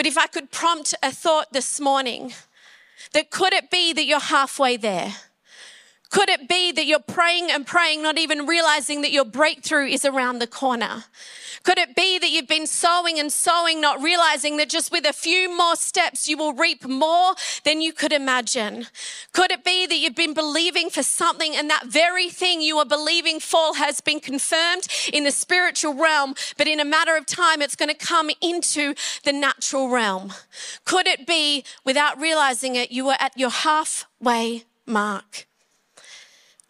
But 0.00 0.06
if 0.06 0.16
I 0.16 0.28
could 0.28 0.50
prompt 0.50 0.94
a 1.02 1.12
thought 1.12 1.52
this 1.52 1.78
morning, 1.78 2.32
that 3.12 3.28
could 3.28 3.52
it 3.52 3.70
be 3.70 3.92
that 3.92 4.06
you're 4.06 4.18
halfway 4.18 4.78
there? 4.78 5.14
Could 6.10 6.28
it 6.28 6.48
be 6.48 6.72
that 6.72 6.86
you're 6.86 6.98
praying 6.98 7.50
and 7.50 7.64
praying, 7.64 8.02
not 8.02 8.18
even 8.18 8.46
realizing 8.46 9.02
that 9.02 9.12
your 9.12 9.24
breakthrough 9.24 9.86
is 9.86 10.04
around 10.04 10.40
the 10.40 10.46
corner? 10.46 11.04
Could 11.62 11.78
it 11.78 11.94
be 11.94 12.18
that 12.18 12.30
you've 12.30 12.48
been 12.48 12.66
sowing 12.66 13.20
and 13.20 13.30
sowing, 13.30 13.80
not 13.80 14.02
realizing 14.02 14.56
that 14.56 14.70
just 14.70 14.90
with 14.90 15.04
a 15.04 15.12
few 15.12 15.54
more 15.54 15.76
steps, 15.76 16.28
you 16.28 16.36
will 16.36 16.52
reap 16.52 16.84
more 16.86 17.34
than 17.64 17.80
you 17.80 17.92
could 17.92 18.12
imagine? 18.12 18.86
Could 19.32 19.52
it 19.52 19.62
be 19.62 19.86
that 19.86 19.96
you've 19.96 20.16
been 20.16 20.34
believing 20.34 20.90
for 20.90 21.02
something 21.02 21.54
and 21.54 21.70
that 21.70 21.86
very 21.86 22.28
thing 22.28 22.60
you 22.60 22.78
are 22.78 22.86
believing 22.86 23.38
for 23.38 23.76
has 23.76 24.00
been 24.00 24.20
confirmed 24.20 24.88
in 25.12 25.24
the 25.24 25.30
spiritual 25.30 25.94
realm, 25.94 26.34
but 26.56 26.66
in 26.66 26.80
a 26.80 26.84
matter 26.84 27.16
of 27.16 27.26
time, 27.26 27.62
it's 27.62 27.76
going 27.76 27.90
to 27.90 27.94
come 27.94 28.30
into 28.40 28.94
the 29.24 29.32
natural 29.32 29.90
realm? 29.90 30.32
Could 30.84 31.06
it 31.06 31.26
be, 31.26 31.64
without 31.84 32.18
realizing 32.18 32.74
it, 32.74 32.90
you 32.90 33.04
were 33.04 33.16
at 33.20 33.36
your 33.36 33.50
halfway 33.50 34.64
mark? 34.86 35.46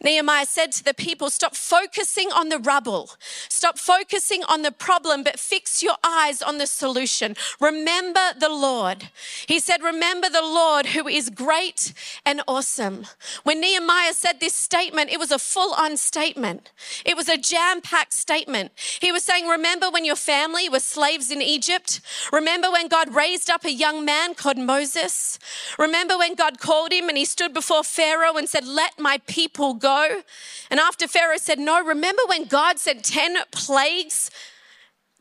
Nehemiah 0.03 0.45
said 0.45 0.71
to 0.73 0.83
the 0.83 0.93
people, 0.93 1.29
Stop 1.29 1.55
focusing 1.55 2.31
on 2.31 2.49
the 2.49 2.57
rubble. 2.57 3.11
Stop 3.49 3.77
focusing 3.77 4.43
on 4.45 4.63
the 4.63 4.71
problem, 4.71 5.23
but 5.23 5.39
fix 5.39 5.83
your 5.83 5.95
eyes 6.03 6.41
on 6.41 6.57
the 6.57 6.65
solution. 6.65 7.35
Remember 7.59 8.33
the 8.39 8.49
Lord. 8.49 9.09
He 9.47 9.59
said, 9.59 9.83
Remember 9.83 10.29
the 10.29 10.41
Lord 10.41 10.87
who 10.87 11.07
is 11.07 11.29
great 11.29 11.93
and 12.25 12.41
awesome. 12.47 13.05
When 13.43 13.61
Nehemiah 13.61 14.13
said 14.13 14.39
this 14.39 14.55
statement, 14.55 15.11
it 15.11 15.19
was 15.19 15.31
a 15.31 15.39
full 15.39 15.73
on 15.75 15.97
statement, 15.97 16.71
it 17.05 17.15
was 17.15 17.29
a 17.29 17.37
jam 17.37 17.81
packed 17.81 18.13
statement. 18.13 18.71
He 18.99 19.11
was 19.11 19.23
saying, 19.23 19.47
Remember 19.47 19.89
when 19.91 20.05
your 20.05 20.15
family 20.15 20.67
were 20.67 20.79
slaves 20.79 21.29
in 21.29 21.41
Egypt? 21.41 22.01
Remember 22.33 22.71
when 22.71 22.87
God 22.87 23.13
raised 23.13 23.49
up 23.49 23.65
a 23.65 23.71
young 23.71 24.03
man 24.03 24.33
called 24.33 24.57
Moses? 24.57 25.37
Remember 25.77 26.17
when 26.17 26.33
God 26.35 26.59
called 26.59 26.91
him 26.91 27.07
and 27.07 27.17
he 27.17 27.25
stood 27.25 27.53
before 27.53 27.83
Pharaoh 27.83 28.37
and 28.37 28.49
said, 28.49 28.65
Let 28.65 28.99
my 28.99 29.19
people 29.27 29.75
go? 29.75 29.90
Go? 29.91 30.21
And 30.69 30.79
after 30.79 31.07
Pharaoh 31.07 31.37
said 31.37 31.59
no, 31.59 31.83
remember 31.83 32.23
when 32.27 32.45
God 32.45 32.79
sent 32.79 33.03
10 33.03 33.37
plagues 33.51 34.31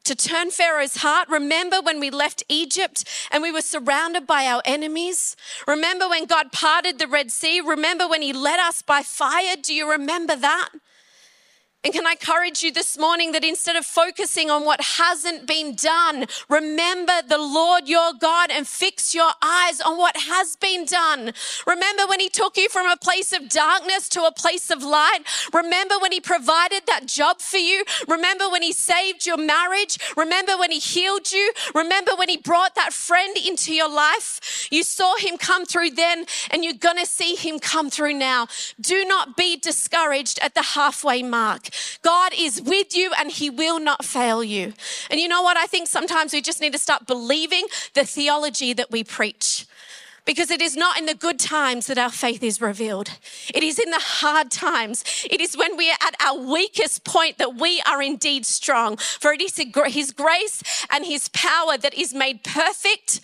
to 0.05 0.15
turn 0.15 0.51
Pharaoh's 0.51 0.97
heart? 0.97 1.29
Remember 1.29 1.81
when 1.81 2.01
we 2.01 2.11
left 2.11 2.43
Egypt 2.49 3.05
and 3.31 3.43
we 3.43 3.53
were 3.53 3.61
surrounded 3.61 4.27
by 4.27 4.47
our 4.47 4.63
enemies? 4.65 5.37
Remember 5.67 6.09
when 6.09 6.27
God 6.27 6.53
parted 6.53 6.99
the 6.99 7.07
Red 7.07 7.31
Sea? 7.31 7.61
Remember 7.61 8.09
when 8.09 8.23
He 8.23 8.33
led 8.33 8.61
us 8.61 8.83
by 8.83 9.03
fire? 9.03 9.57
Do 9.61 9.75
you 9.75 9.91
remember 9.91 10.37
that? 10.37 10.71
And 11.83 11.95
can 11.95 12.07
I 12.07 12.11
encourage 12.11 12.63
you 12.63 12.71
this 12.71 12.99
morning 12.99 13.33
that 13.33 13.43
instead 13.43 13.75
of 13.75 13.87
focusing 13.87 14.51
on 14.51 14.67
what 14.67 14.83
hasn't 14.83 15.47
been 15.47 15.75
done, 15.75 16.27
remember 16.51 17.23
the 17.27 17.39
Lord 17.39 17.89
your 17.89 18.13
God 18.21 18.51
and 18.51 18.69
fix 18.69 19.15
your 19.15 19.31
eyes 19.41 19.81
on 19.81 19.97
what 19.97 20.15
has 20.15 20.57
been 20.57 20.85
done. 20.85 21.33
Remember 21.67 22.07
when 22.07 22.21
He 22.21 22.29
took 22.29 22.59
you 22.59 22.69
from 22.69 22.87
a 22.87 22.99
place 22.99 23.33
of 23.33 23.49
darkness 23.49 24.11
to 24.11 24.25
a 24.25 24.33
place 24.33 24.69
of 24.71 24.83
light. 24.83 25.21
Remember 25.55 25.95
when 25.99 26.13
He 26.13 26.21
provided 26.21 26.83
that 26.87 27.07
job 27.07 27.41
for 27.41 27.57
you. 27.57 27.85
Remember 28.07 28.51
when 28.51 28.61
He 28.61 28.75
saved 28.75 29.25
your 29.25 29.39
marriage. 29.39 29.97
Remember 30.19 30.59
when 30.59 30.71
He 30.71 30.81
healed 30.81 31.33
you. 31.33 31.51
Remember 31.75 32.13
when 32.15 32.29
He 32.29 32.37
brought 32.37 32.75
that 32.75 32.93
friend 32.93 33.39
into 33.39 33.73
your 33.73 33.91
life. 33.91 34.69
You 34.71 34.83
saw 34.83 35.17
Him 35.17 35.39
come 35.39 35.65
through 35.65 35.93
then, 35.93 36.27
and 36.51 36.63
you're 36.63 36.75
going 36.75 36.99
to 36.99 37.07
see 37.07 37.37
Him 37.37 37.59
come 37.59 37.89
through 37.89 38.19
now. 38.19 38.49
Do 38.79 39.03
not 39.07 39.35
be 39.35 39.57
discouraged 39.57 40.39
at 40.43 40.55
the 40.55 40.63
halfway 40.63 41.23
mark. 41.23 41.70
God 42.03 42.33
is 42.37 42.61
with 42.61 42.97
you 42.97 43.13
and 43.19 43.31
He 43.31 43.51
will 43.51 43.81
not 43.81 44.05
fail 44.05 44.43
you. 44.43 44.73
And 45.11 45.21
you 45.21 45.29
know 45.29 45.43
what? 45.43 45.57
I 45.57 45.67
think 45.67 45.89
sometimes 45.89 46.33
we 46.33 46.41
just 46.41 46.61
need 46.61 46.73
to 46.73 46.79
start 46.79 47.07
believing 47.07 47.67
the 47.95 48.05
theology 48.05 48.73
that 48.73 48.91
we 48.91 49.05
preach. 49.05 49.67
Because 50.27 50.51
it 50.51 50.61
is 50.61 50.77
not 50.77 50.99
in 50.99 51.07
the 51.07 51.15
good 51.15 51.39
times 51.41 51.87
that 51.87 51.99
our 51.99 52.11
faith 52.11 52.43
is 52.43 52.61
revealed. 52.61 53.11
It 53.53 53.63
is 53.63 53.79
in 53.79 53.91
the 53.91 53.99
hard 53.99 54.51
times. 54.51 55.03
It 55.29 55.41
is 55.41 55.57
when 55.57 55.77
we 55.77 55.91
are 55.91 55.97
at 56.03 56.15
our 56.23 56.39
weakest 56.39 57.05
point 57.05 57.39
that 57.39 57.57
we 57.57 57.83
are 57.87 58.03
indeed 58.03 58.45
strong. 58.45 58.97
For 58.97 59.33
it 59.33 59.41
is 59.41 59.57
His 59.57 60.13
grace 60.13 60.63
and 60.91 61.05
His 61.05 61.29
power 61.31 61.79
that 61.79 61.95
is 61.95 62.15
made 62.15 62.45
perfect 62.45 63.21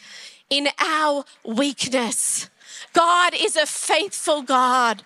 in 0.49 0.69
our 0.79 1.25
weakness. 1.45 2.49
God 2.93 3.35
is 3.37 3.57
a 3.57 3.67
faithful 3.67 4.43
God. 4.43 5.03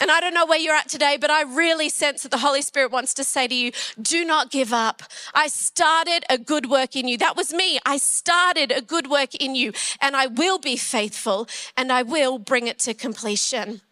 And 0.00 0.10
I 0.10 0.18
don't 0.20 0.32
know 0.32 0.46
where 0.46 0.58
you're 0.58 0.74
at 0.74 0.88
today, 0.88 1.18
but 1.20 1.30
I 1.30 1.42
really 1.42 1.90
sense 1.90 2.22
that 2.22 2.30
the 2.30 2.38
Holy 2.38 2.62
Spirit 2.62 2.90
wants 2.90 3.12
to 3.14 3.24
say 3.24 3.46
to 3.46 3.54
you, 3.54 3.70
do 4.00 4.24
not 4.24 4.50
give 4.50 4.72
up. 4.72 5.02
I 5.34 5.48
started 5.48 6.24
a 6.30 6.38
good 6.38 6.70
work 6.70 6.96
in 6.96 7.06
you. 7.06 7.18
That 7.18 7.36
was 7.36 7.52
me. 7.52 7.78
I 7.84 7.98
started 7.98 8.72
a 8.72 8.80
good 8.80 9.08
work 9.10 9.34
in 9.34 9.54
you, 9.54 9.72
and 10.00 10.16
I 10.16 10.26
will 10.26 10.58
be 10.58 10.78
faithful 10.78 11.48
and 11.76 11.92
I 11.92 12.02
will 12.02 12.38
bring 12.38 12.66
it 12.66 12.78
to 12.80 12.94
completion. 12.94 13.82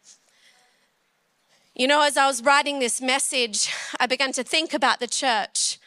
You 1.75 1.87
know, 1.87 2.01
as 2.03 2.17
I 2.17 2.27
was 2.27 2.43
writing 2.43 2.79
this 2.79 3.01
message, 3.01 3.69
I 4.01 4.07
began 4.07 4.33
to 4.33 4.43
think 4.43 4.73
about 4.73 5.01
the 5.01 5.07
church. 5.07 5.79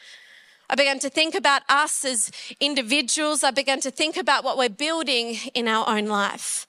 I 0.70 0.74
began 0.74 0.98
to 1.00 1.10
think 1.10 1.34
about 1.34 1.62
us 1.68 2.02
as 2.04 2.30
individuals. 2.60 3.44
I 3.44 3.50
began 3.50 3.80
to 3.80 3.90
think 3.90 4.16
about 4.16 4.42
what 4.42 4.56
we're 4.56 4.70
building 4.70 5.36
in 5.52 5.68
our 5.68 5.86
own 5.86 6.06
life. 6.06 6.66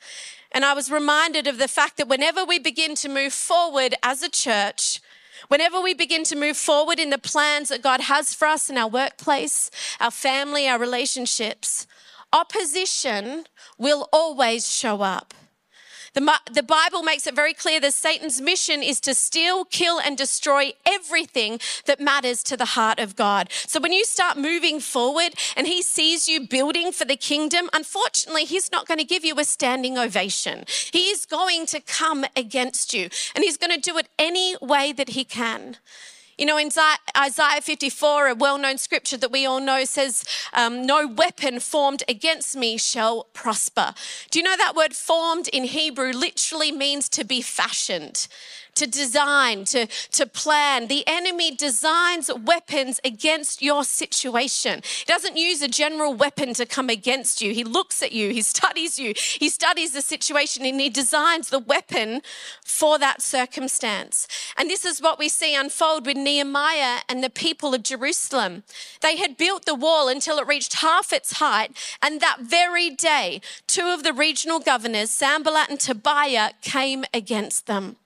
And 0.53 0.63
I 0.63 0.73
was 0.73 0.91
reminded 0.91 1.47
of 1.47 1.57
the 1.57 1.67
fact 1.67 1.97
that 1.97 2.07
whenever 2.07 2.45
we 2.45 2.59
begin 2.59 2.95
to 2.95 3.09
move 3.09 3.33
forward 3.33 3.95
as 4.03 4.21
a 4.21 4.29
church, 4.29 5.01
Whenever 5.49 5.81
we 5.81 5.93
begin 5.93 6.23
to 6.23 6.35
move 6.35 6.57
forward 6.57 6.99
in 6.99 7.09
the 7.09 7.17
plans 7.17 7.69
that 7.69 7.81
God 7.81 8.01
has 8.01 8.33
for 8.33 8.47
us 8.47 8.69
in 8.69 8.77
our 8.77 8.87
workplace, 8.87 9.69
our 9.99 10.11
family, 10.11 10.67
our 10.67 10.79
relationships, 10.79 11.85
opposition 12.31 13.45
will 13.77 14.07
always 14.13 14.71
show 14.71 15.01
up. 15.01 15.33
The, 16.13 16.39
the 16.51 16.63
Bible 16.63 17.01
makes 17.01 17.25
it 17.25 17.35
very 17.35 17.53
clear 17.53 17.79
that 17.79 17.93
Satan's 17.93 18.39
mission 18.39 18.83
is 18.83 18.99
to 19.01 19.13
steal, 19.13 19.65
kill, 19.65 19.99
and 19.99 20.17
destroy 20.17 20.73
everything 20.85 21.59
that 21.85 21.99
matters 21.99 22.43
to 22.43 22.57
the 22.57 22.65
heart 22.65 22.99
of 22.99 23.15
God. 23.15 23.49
So 23.51 23.79
when 23.79 23.93
you 23.93 24.05
start 24.05 24.37
moving 24.37 24.79
forward 24.79 25.33
and 25.57 25.65
he 25.65 25.81
sees 25.81 26.29
you 26.29 26.47
building 26.47 26.91
for 26.91 27.05
the 27.05 27.15
kingdom, 27.15 27.69
unfortunately, 27.73 28.45
he's 28.45 28.71
not 28.71 28.87
going 28.87 28.99
to 28.99 29.03
give 29.03 29.25
you 29.25 29.39
a 29.39 29.43
standing 29.43 29.97
ovation. 29.97 30.65
He 30.91 31.09
is 31.09 31.25
going 31.25 31.65
to 31.67 31.79
come 31.79 32.25
against 32.35 32.93
you 32.93 33.09
and 33.35 33.43
he's 33.43 33.57
going 33.57 33.73
to 33.73 33.81
do 33.81 33.97
it 33.97 34.07
any 34.19 34.55
way 34.61 34.93
that 34.93 35.09
he 35.09 35.23
can. 35.23 35.77
You 36.37 36.47
know, 36.47 36.57
in 36.57 36.69
Isaiah 37.15 37.61
54, 37.61 38.27
a 38.27 38.35
well 38.35 38.57
known 38.57 38.77
scripture 38.77 39.17
that 39.17 39.31
we 39.31 39.45
all 39.45 39.59
know 39.59 39.85
says, 39.85 40.23
um, 40.53 40.85
No 40.85 41.07
weapon 41.07 41.59
formed 41.59 42.03
against 42.09 42.55
me 42.55 42.77
shall 42.77 43.25
prosper. 43.33 43.93
Do 44.31 44.39
you 44.39 44.43
know 44.43 44.57
that 44.57 44.75
word 44.75 44.93
formed 44.93 45.47
in 45.49 45.65
Hebrew 45.65 46.11
literally 46.11 46.71
means 46.71 47.07
to 47.09 47.23
be 47.23 47.41
fashioned? 47.41 48.27
To 48.75 48.87
design, 48.87 49.65
to, 49.65 49.87
to 50.13 50.25
plan. 50.25 50.87
The 50.87 51.03
enemy 51.05 51.55
designs 51.55 52.31
weapons 52.33 52.99
against 53.05 53.61
your 53.61 53.83
situation. 53.83 54.81
He 54.83 55.05
doesn't 55.05 55.37
use 55.37 55.61
a 55.61 55.67
general 55.67 56.13
weapon 56.13 56.55
to 56.55 56.65
come 56.65 56.89
against 56.89 57.39
you. 57.41 57.53
He 57.53 57.63
looks 57.63 58.01
at 58.01 58.11
you, 58.11 58.31
he 58.31 58.41
studies 58.41 58.97
you, 58.97 59.13
he 59.15 59.49
studies 59.49 59.91
the 59.93 60.01
situation, 60.01 60.65
and 60.65 60.81
he 60.81 60.89
designs 60.89 61.49
the 61.49 61.59
weapon 61.59 62.21
for 62.65 62.97
that 62.97 63.21
circumstance. 63.21 64.27
And 64.57 64.69
this 64.69 64.85
is 64.85 65.01
what 65.01 65.19
we 65.19 65.29
see 65.29 65.55
unfold 65.55 66.05
with 66.05 66.17
Nehemiah 66.17 67.01
and 67.07 67.23
the 67.23 67.29
people 67.29 67.73
of 67.73 67.83
Jerusalem. 67.83 68.63
They 69.01 69.17
had 69.17 69.37
built 69.37 69.65
the 69.65 69.75
wall 69.75 70.07
until 70.07 70.39
it 70.39 70.47
reached 70.47 70.81
half 70.81 71.13
its 71.13 71.33
height, 71.33 71.77
and 72.01 72.19
that 72.21 72.39
very 72.41 72.89
day, 72.89 73.41
two 73.67 73.93
of 73.93 74.03
the 74.03 74.13
regional 74.13 74.59
governors, 74.59 75.11
Sanballat 75.11 75.69
and 75.69 75.79
Tobiah, 75.79 76.51
came 76.61 77.05
against 77.13 77.67
them 77.67 77.97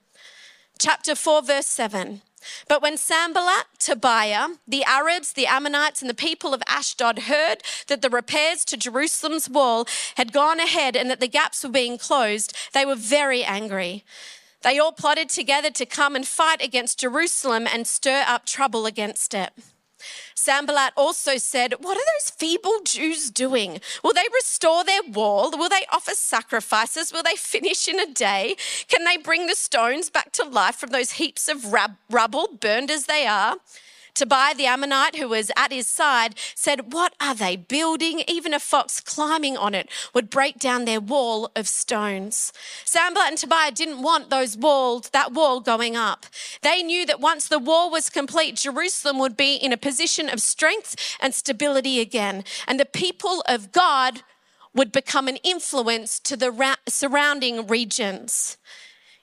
chapter 0.78 1.14
4, 1.14 1.42
verse 1.42 1.66
7. 1.66 2.22
But 2.68 2.80
when 2.80 2.96
Sanballat, 2.96 3.66
Tobiah, 3.78 4.48
the 4.66 4.84
Arabs, 4.84 5.32
the 5.32 5.46
Ammonites, 5.46 6.00
and 6.00 6.08
the 6.08 6.14
people 6.14 6.54
of 6.54 6.62
Ashdod 6.68 7.20
heard 7.20 7.62
that 7.88 8.00
the 8.00 8.10
repairs 8.10 8.64
to 8.66 8.76
Jerusalem's 8.76 9.48
wall 9.48 9.86
had 10.16 10.32
gone 10.32 10.60
ahead 10.60 10.96
and 10.96 11.10
that 11.10 11.20
the 11.20 11.28
gaps 11.28 11.64
were 11.64 11.70
being 11.70 11.98
closed, 11.98 12.56
they 12.72 12.86
were 12.86 12.94
very 12.94 13.42
angry. 13.42 14.04
They 14.62 14.78
all 14.78 14.92
plotted 14.92 15.28
together 15.28 15.70
to 15.70 15.86
come 15.86 16.16
and 16.16 16.26
fight 16.26 16.62
against 16.62 17.00
Jerusalem 17.00 17.66
and 17.72 17.86
stir 17.86 18.24
up 18.26 18.44
trouble 18.44 18.86
against 18.86 19.34
it. 19.34 19.52
Sanballat 20.34 20.92
also 20.96 21.36
said, 21.36 21.74
What 21.80 21.96
are 21.96 22.06
those 22.18 22.30
feeble 22.30 22.80
Jews 22.84 23.30
doing? 23.30 23.80
Will 24.02 24.14
they 24.14 24.26
restore 24.32 24.84
their 24.84 25.02
wall? 25.02 25.50
Will 25.50 25.68
they 25.68 25.84
offer 25.92 26.12
sacrifices? 26.12 27.12
Will 27.12 27.22
they 27.22 27.36
finish 27.36 27.88
in 27.88 27.98
a 27.98 28.06
day? 28.12 28.56
Can 28.88 29.04
they 29.04 29.16
bring 29.16 29.46
the 29.46 29.54
stones 29.54 30.10
back 30.10 30.32
to 30.32 30.44
life 30.44 30.76
from 30.76 30.90
those 30.90 31.12
heaps 31.12 31.48
of 31.48 31.72
rub- 31.72 31.96
rubble, 32.10 32.48
burned 32.60 32.90
as 32.90 33.06
they 33.06 33.26
are? 33.26 33.56
Tobiah 34.18 34.52
the 34.52 34.66
Ammonite, 34.66 35.14
who 35.14 35.28
was 35.28 35.52
at 35.56 35.70
his 35.70 35.86
side, 35.86 36.34
said, 36.56 36.92
What 36.92 37.14
are 37.20 37.36
they 37.36 37.54
building? 37.54 38.24
Even 38.26 38.52
a 38.52 38.58
fox 38.58 39.00
climbing 39.00 39.56
on 39.56 39.76
it 39.76 39.88
would 40.12 40.28
break 40.28 40.58
down 40.58 40.84
their 40.84 41.00
wall 41.00 41.52
of 41.54 41.68
stones. 41.68 42.52
Sanballat 42.84 43.28
and 43.28 43.38
Tobiah 43.38 43.70
didn't 43.70 44.02
want 44.02 44.28
those 44.28 44.56
walls, 44.56 45.10
that 45.10 45.32
wall 45.32 45.60
going 45.60 45.94
up. 45.94 46.26
They 46.62 46.82
knew 46.82 47.06
that 47.06 47.20
once 47.20 47.46
the 47.46 47.60
wall 47.60 47.92
was 47.92 48.10
complete, 48.10 48.56
Jerusalem 48.56 49.20
would 49.20 49.36
be 49.36 49.54
in 49.54 49.72
a 49.72 49.76
position 49.76 50.28
of 50.28 50.40
strength 50.40 50.96
and 51.20 51.32
stability 51.32 52.00
again. 52.00 52.42
And 52.66 52.80
the 52.80 52.86
people 52.86 53.44
of 53.46 53.70
God 53.70 54.22
would 54.74 54.90
become 54.90 55.28
an 55.28 55.36
influence 55.44 56.18
to 56.20 56.36
the 56.36 56.76
surrounding 56.88 57.68
regions. 57.68 58.56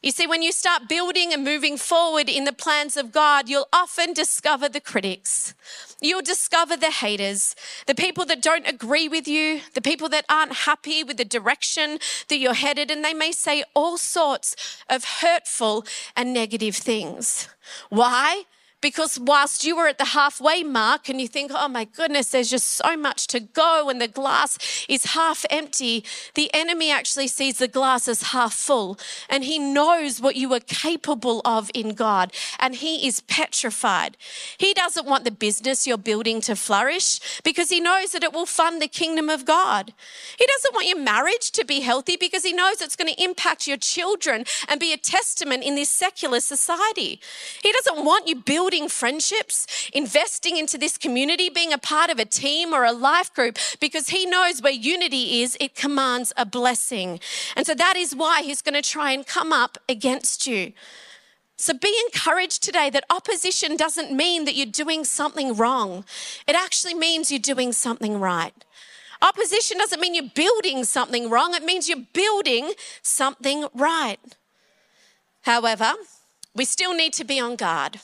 You 0.05 0.11
see, 0.11 0.27
when 0.27 0.43
you 0.43 0.51
start 0.51 0.87
building 0.87 1.33
and 1.33 1.43
moving 1.43 1.77
forward 1.77 2.29
in 2.29 2.43
the 2.43 2.53
plans 2.53 2.95
of 2.95 3.11
God, 3.11 3.49
you'll 3.49 3.67
often 3.73 4.13
discover 4.13 4.69
the 4.69 4.79
critics. 4.79 5.55
You'll 5.99 6.21
discover 6.21 6.77
the 6.77 6.91
haters, 6.91 7.55
the 7.87 7.95
people 7.95 8.23
that 8.25 8.39
don't 8.39 8.67
agree 8.67 9.07
with 9.07 9.27
you, 9.27 9.61
the 9.73 9.81
people 9.81 10.07
that 10.09 10.23
aren't 10.29 10.53
happy 10.53 11.03
with 11.03 11.17
the 11.17 11.25
direction 11.25 11.97
that 12.27 12.37
you're 12.37 12.53
headed, 12.53 12.91
and 12.91 13.03
they 13.03 13.15
may 13.15 13.31
say 13.31 13.63
all 13.73 13.97
sorts 13.97 14.55
of 14.87 15.05
hurtful 15.21 15.87
and 16.15 16.31
negative 16.31 16.75
things. 16.75 17.49
Why? 17.89 18.43
Because 18.81 19.19
whilst 19.19 19.63
you 19.65 19.75
were 19.75 19.87
at 19.87 19.97
the 19.97 20.05
halfway 20.05 20.63
mark 20.63 21.09
and 21.09 21.19
you 21.19 21.27
think, 21.27 21.51
oh 21.53 21.67
my 21.67 21.85
goodness, 21.85 22.29
there's 22.29 22.51
just 22.51 22.69
so 22.69 22.95
much 22.95 23.25
to 23.27 23.39
go 23.39 23.89
and 23.89 23.99
the 23.99 24.07
glass 24.07 24.85
is 24.87 25.05
half 25.05 25.43
empty, 25.49 26.03
the 26.35 26.53
enemy 26.53 26.91
actually 26.91 27.27
sees 27.27 27.57
the 27.57 27.67
glass 27.67 28.07
as 28.07 28.21
half 28.23 28.53
full 28.53 28.99
and 29.27 29.43
he 29.43 29.57
knows 29.57 30.21
what 30.21 30.35
you 30.35 30.53
are 30.53 30.59
capable 30.59 31.41
of 31.45 31.71
in 31.73 31.95
God 31.95 32.31
and 32.59 32.75
he 32.75 33.07
is 33.07 33.21
petrified. 33.21 34.17
He 34.57 34.73
doesn't 34.73 35.07
want 35.07 35.23
the 35.23 35.31
business 35.31 35.87
you're 35.87 35.97
building 35.97 36.39
to 36.41 36.55
flourish 36.55 37.41
because 37.43 37.69
he 37.69 37.79
knows 37.79 38.11
that 38.11 38.23
it 38.23 38.33
will 38.33 38.45
fund 38.45 38.81
the 38.81 38.87
kingdom 38.87 39.29
of 39.29 39.45
God. 39.45 39.93
He 40.37 40.45
doesn't 40.45 40.75
want 40.75 40.87
your 40.87 40.99
marriage 40.99 41.51
to 41.51 41.65
be 41.65 41.79
healthy 41.79 42.17
because 42.17 42.43
he 42.43 42.53
knows 42.53 42.81
it's 42.81 42.95
going 42.95 43.13
to 43.13 43.23
impact 43.23 43.67
your 43.67 43.77
children 43.77 44.45
and 44.67 44.79
be 44.79 44.93
a 44.93 44.97
testament 44.97 45.63
in 45.63 45.75
this 45.75 45.89
secular 45.89 46.39
society. 46.39 47.19
He 47.63 47.71
doesn't 47.71 48.05
want 48.05 48.27
you 48.27 48.35
building 48.35 48.74
building 48.75 48.89
friendships, 48.89 49.89
investing 49.93 50.57
into 50.57 50.77
this 50.77 50.97
community, 50.97 51.49
being 51.49 51.71
a 51.71 51.77
part 51.77 52.09
of 52.09 52.19
a 52.19 52.25
team 52.25 52.73
or 52.73 52.83
a 52.83 52.91
life 52.91 53.33
group, 53.33 53.57
because 53.79 54.09
He 54.09 54.25
knows 54.25 54.61
where 54.61 54.73
unity 54.73 55.41
is, 55.41 55.55
it 55.61 55.75
commands 55.75 56.33
a 56.35 56.45
blessing. 56.45 57.21
And 57.55 57.65
so 57.65 57.73
that 57.75 57.95
is 57.95 58.13
why 58.13 58.41
He's 58.41 58.61
going 58.61 58.81
to 58.81 58.81
try 58.81 59.11
and 59.11 59.25
come 59.25 59.53
up 59.53 59.77
against 59.87 60.45
you. 60.45 60.73
So 61.55 61.73
be 61.73 61.95
encouraged 62.07 62.63
today 62.63 62.89
that 62.89 63.05
opposition 63.09 63.77
doesn't 63.77 64.11
mean 64.11 64.43
that 64.43 64.55
you're 64.55 64.65
doing 64.83 65.05
something 65.05 65.55
wrong. 65.55 66.03
It 66.45 66.55
actually 66.57 66.95
means 66.95 67.31
you're 67.31 67.39
doing 67.39 67.71
something 67.71 68.19
right. 68.19 68.53
Opposition 69.21 69.77
doesn't 69.77 70.01
mean 70.01 70.15
you're 70.15 70.35
building 70.35 70.83
something 70.83 71.29
wrong, 71.29 71.53
it 71.53 71.63
means 71.63 71.87
you're 71.87 72.07
building 72.11 72.73
something 73.01 73.67
right. 73.73 74.19
However, 75.43 75.93
we 76.53 76.65
still 76.65 76.93
need 76.93 77.13
to 77.13 77.23
be 77.23 77.39
on 77.39 77.55
guard 77.55 78.01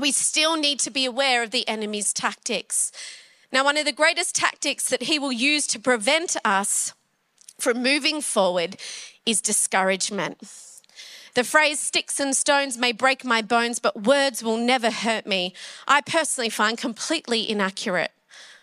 we 0.00 0.12
still 0.12 0.56
need 0.56 0.80
to 0.80 0.90
be 0.90 1.04
aware 1.04 1.42
of 1.42 1.50
the 1.50 1.68
enemy's 1.68 2.12
tactics. 2.12 2.92
Now, 3.52 3.64
one 3.64 3.76
of 3.76 3.84
the 3.84 3.92
greatest 3.92 4.34
tactics 4.34 4.88
that 4.88 5.04
he 5.04 5.18
will 5.18 5.32
use 5.32 5.66
to 5.68 5.78
prevent 5.78 6.36
us 6.44 6.94
from 7.58 7.82
moving 7.82 8.20
forward 8.20 8.76
is 9.26 9.40
discouragement. 9.40 10.42
The 11.34 11.44
phrase 11.44 11.78
sticks 11.78 12.18
and 12.18 12.36
stones 12.36 12.76
may 12.76 12.92
break 12.92 13.24
my 13.24 13.42
bones, 13.42 13.78
but 13.78 14.02
words 14.02 14.42
will 14.42 14.56
never 14.56 14.90
hurt 14.90 15.26
me, 15.26 15.54
I 15.86 16.00
personally 16.00 16.50
find 16.50 16.76
completely 16.76 17.48
inaccurate. 17.48 18.12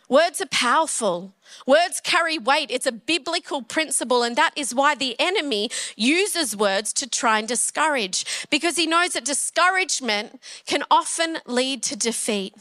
Words 0.10 0.41
are 0.41 0.48
powerful. 0.48 1.34
Words 1.65 2.00
carry 2.02 2.38
weight. 2.38 2.72
It's 2.72 2.86
a 2.86 2.91
biblical 2.91 3.62
principle, 3.62 4.24
and 4.24 4.36
that 4.36 4.54
is 4.56 4.74
why 4.74 4.96
the 4.96 5.15
enemy 5.20 5.70
uses 5.96 6.56
words 6.56 6.93
to 6.93 7.10
try 7.10 7.39
and 7.39 7.48
discourage, 7.48 8.48
because 8.50 8.78
he 8.78 8.88
knows 8.88 9.13
that 9.13 9.26
discouragement 9.26 10.39
can 10.65 10.84
often 10.89 11.39
lead 11.46 11.84
to 11.84 11.96
defeat. 11.98 12.54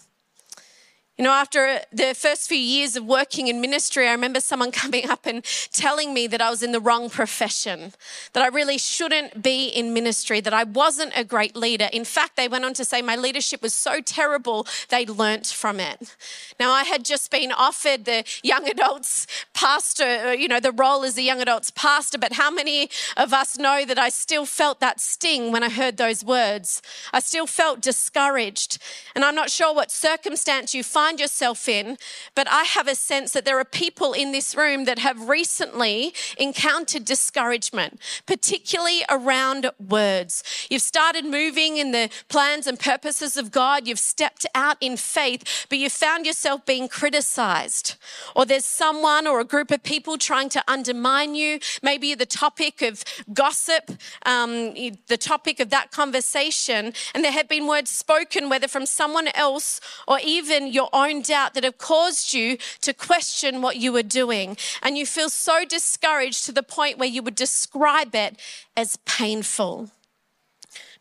You 1.18 1.24
know, 1.24 1.32
after 1.32 1.80
the 1.90 2.14
first 2.14 2.46
few 2.46 2.58
years 2.58 2.94
of 2.94 3.06
working 3.06 3.48
in 3.48 3.58
ministry, 3.58 4.06
I 4.06 4.12
remember 4.12 4.38
someone 4.38 4.70
coming 4.82 5.08
up 5.08 5.24
and 5.24 5.42
telling 5.72 6.12
me 6.12 6.26
that 6.26 6.42
I 6.42 6.50
was 6.50 6.62
in 6.62 6.72
the 6.72 6.80
wrong 6.80 7.08
profession, 7.08 7.94
that 8.34 8.42
I 8.42 8.48
really 8.48 8.76
shouldn't 8.76 9.42
be 9.42 9.68
in 9.68 9.94
ministry, 9.94 10.40
that 10.40 10.52
I 10.52 10.64
wasn't 10.64 11.12
a 11.16 11.24
great 11.24 11.56
leader. 11.56 11.88
In 11.90 12.04
fact, 12.04 12.36
they 12.36 12.48
went 12.48 12.66
on 12.66 12.74
to 12.74 12.84
say 12.84 13.00
my 13.00 13.16
leadership 13.16 13.62
was 13.62 13.72
so 13.72 14.02
terrible, 14.02 14.66
they 14.90 15.06
learnt 15.06 15.46
from 15.46 15.80
it. 15.80 16.14
Now, 16.60 16.72
I 16.72 16.82
had 16.82 17.02
just 17.02 17.30
been 17.30 17.50
offered 17.50 18.04
the 18.04 18.22
young 18.42 18.68
adults 18.76 19.26
pastor, 19.54 20.04
uh, 20.04 20.30
you 20.32 20.48
know, 20.48 20.60
the 20.60 20.72
role 20.72 21.02
as 21.02 21.16
a 21.16 21.22
young 21.22 21.40
adults 21.40 21.70
pastor, 21.70 22.18
but 22.18 22.34
how 22.34 22.50
many 22.50 22.90
of 23.16 23.32
us 23.32 23.56
know 23.56 23.86
that 23.86 23.98
I 23.98 24.10
still 24.10 24.44
felt 24.44 24.80
that 24.80 25.00
sting 25.00 25.50
when 25.50 25.62
I 25.62 25.70
heard 25.70 25.96
those 25.96 26.22
words? 26.22 26.82
I 27.14 27.20
still 27.20 27.46
felt 27.46 27.80
discouraged. 27.80 28.76
And 29.14 29.24
I'm 29.24 29.34
not 29.34 29.48
sure 29.48 29.74
what 29.74 29.90
circumstance 29.90 30.74
you 30.74 30.84
find 30.84 31.05
find 31.06 31.20
yourself 31.20 31.68
in, 31.68 31.96
but 32.34 32.48
I 32.50 32.64
have 32.64 32.88
a 32.88 32.96
sense 32.96 33.32
that 33.32 33.44
there 33.44 33.60
are 33.60 33.64
people 33.64 34.12
in 34.12 34.32
this 34.32 34.56
room 34.56 34.86
that 34.86 34.98
have 34.98 35.28
recently 35.28 36.12
encountered 36.36 37.04
discouragement, 37.04 38.00
particularly 38.26 39.02
around 39.08 39.70
words. 39.78 40.42
You've 40.68 40.82
started 40.82 41.24
moving 41.24 41.76
in 41.76 41.92
the 41.92 42.10
plans 42.28 42.66
and 42.66 42.76
purposes 42.76 43.36
of 43.36 43.52
God, 43.52 43.86
you've 43.86 44.00
stepped 44.00 44.46
out 44.52 44.78
in 44.80 44.96
faith, 44.96 45.66
but 45.68 45.78
you 45.78 45.88
found 45.88 46.26
yourself 46.26 46.66
being 46.66 46.88
criticized, 46.88 47.94
or 48.34 48.44
there's 48.44 48.64
someone 48.64 49.28
or 49.28 49.38
a 49.38 49.44
group 49.44 49.70
of 49.70 49.84
people 49.84 50.18
trying 50.18 50.48
to 50.48 50.62
undermine 50.66 51.36
you. 51.36 51.60
Maybe 51.84 52.16
the 52.16 52.26
topic 52.26 52.82
of 52.82 53.04
gossip, 53.32 53.92
um, 54.24 54.74
the 55.06 55.20
topic 55.20 55.60
of 55.60 55.70
that 55.70 55.92
conversation, 55.92 56.92
and 57.14 57.22
there 57.22 57.30
have 57.30 57.48
been 57.48 57.68
words 57.68 57.92
spoken, 57.92 58.48
whether 58.48 58.66
from 58.66 58.86
someone 58.86 59.28
else 59.36 59.80
or 60.08 60.18
even 60.24 60.66
your 60.66 60.88
own 60.96 61.22
doubt, 61.22 61.54
that 61.54 61.64
have 61.64 61.78
caused 61.78 62.32
you 62.32 62.56
to 62.80 62.92
question 62.92 63.62
what 63.62 63.76
you 63.76 63.92
were 63.92 64.02
doing. 64.02 64.56
And 64.82 64.96
you 64.96 65.06
feel 65.06 65.28
so 65.28 65.64
discouraged 65.64 66.44
to 66.46 66.52
the 66.52 66.62
point 66.62 66.98
where 66.98 67.08
you 67.08 67.22
would 67.22 67.34
describe 67.34 68.14
it 68.14 68.40
as 68.76 68.96
painful. 69.04 69.90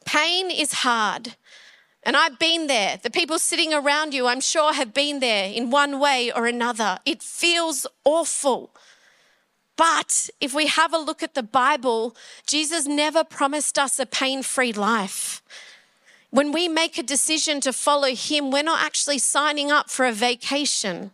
Pain 0.06 0.52
is 0.52 0.74
hard. 0.74 1.36
And 2.04 2.16
I've 2.16 2.38
been 2.38 2.68
there. 2.68 2.98
The 3.02 3.10
people 3.10 3.40
sitting 3.40 3.74
around 3.74 4.14
you, 4.14 4.28
I'm 4.28 4.42
sure, 4.42 4.74
have 4.74 4.94
been 4.94 5.20
there 5.20 5.50
in 5.50 5.72
one 5.72 6.00
way 6.00 6.32
or 6.32 6.46
another. 6.46 7.00
It 7.06 7.24
feels 7.24 7.88
awful. 8.04 8.70
But 9.76 10.30
if 10.40 10.54
we 10.54 10.68
have 10.68 10.94
a 10.94 11.00
look 11.00 11.24
at 11.24 11.34
the 11.34 11.44
Bible, 11.44 12.16
Jesus 12.46 12.86
never 12.86 13.24
promised 13.24 13.80
us 13.80 14.00
a 14.00 14.06
pain 14.06 14.44
free 14.44 14.72
life. 14.72 15.42
When 16.30 16.52
we 16.52 16.68
make 16.68 16.98
a 16.98 17.04
decision 17.04 17.62
to 17.62 17.74
follow 17.74 18.14
him, 18.16 18.52
we're 18.52 18.64
not 18.64 18.84
actually 18.84 19.20
signing 19.20 19.72
up 19.72 19.90
for 19.90 20.06
a 20.06 20.12
vacation. 20.12 21.12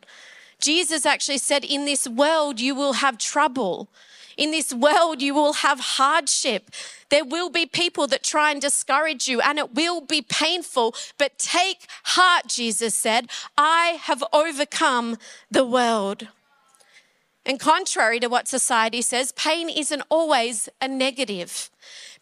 Jesus 0.60 1.06
actually 1.06 1.40
said, 1.40 1.64
In 1.64 1.86
this 1.86 2.08
world, 2.08 2.60
you 2.60 2.76
will 2.76 2.94
have 2.94 3.18
trouble. 3.18 3.90
In 4.38 4.52
this 4.52 4.74
world, 4.74 5.22
you 5.22 5.34
will 5.34 5.54
have 5.54 5.80
hardship. 5.80 6.72
There 7.10 7.26
will 7.26 7.50
be 7.50 7.66
people 7.66 8.08
that 8.08 8.24
try 8.24 8.52
and 8.52 8.62
discourage 8.62 9.28
you, 9.28 9.42
and 9.42 9.60
it 9.60 9.76
will 9.76 10.02
be 10.02 10.22
painful. 10.22 10.96
But 11.18 11.38
take 11.38 11.88
heart, 12.04 12.48
Jesus 12.48 12.96
said, 12.96 13.30
I 13.58 14.00
have 14.04 14.24
overcome 14.32 15.18
the 15.50 15.66
world. 15.66 16.30
And 17.46 17.60
contrary 17.60 18.20
to 18.20 18.28
what 18.28 18.48
society 18.48 19.02
says, 19.02 19.32
pain 19.34 19.70
isn't 19.70 20.04
always 20.10 20.70
a 20.80 20.88
negative. 20.88 21.70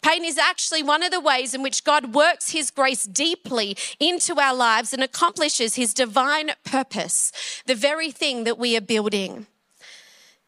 Pain 0.01 0.23
is 0.23 0.37
actually 0.37 0.81
one 0.81 1.03
of 1.03 1.11
the 1.11 1.19
ways 1.19 1.53
in 1.53 1.61
which 1.61 1.83
God 1.83 2.13
works 2.13 2.51
His 2.51 2.71
grace 2.71 3.03
deeply 3.03 3.77
into 3.99 4.39
our 4.39 4.55
lives 4.55 4.93
and 4.93 5.03
accomplishes 5.03 5.75
His 5.75 5.93
divine 5.93 6.51
purpose, 6.63 7.31
the 7.65 7.75
very 7.75 8.11
thing 8.11 8.43
that 8.45 8.57
we 8.57 8.77
are 8.77 8.81
building. 8.81 9.47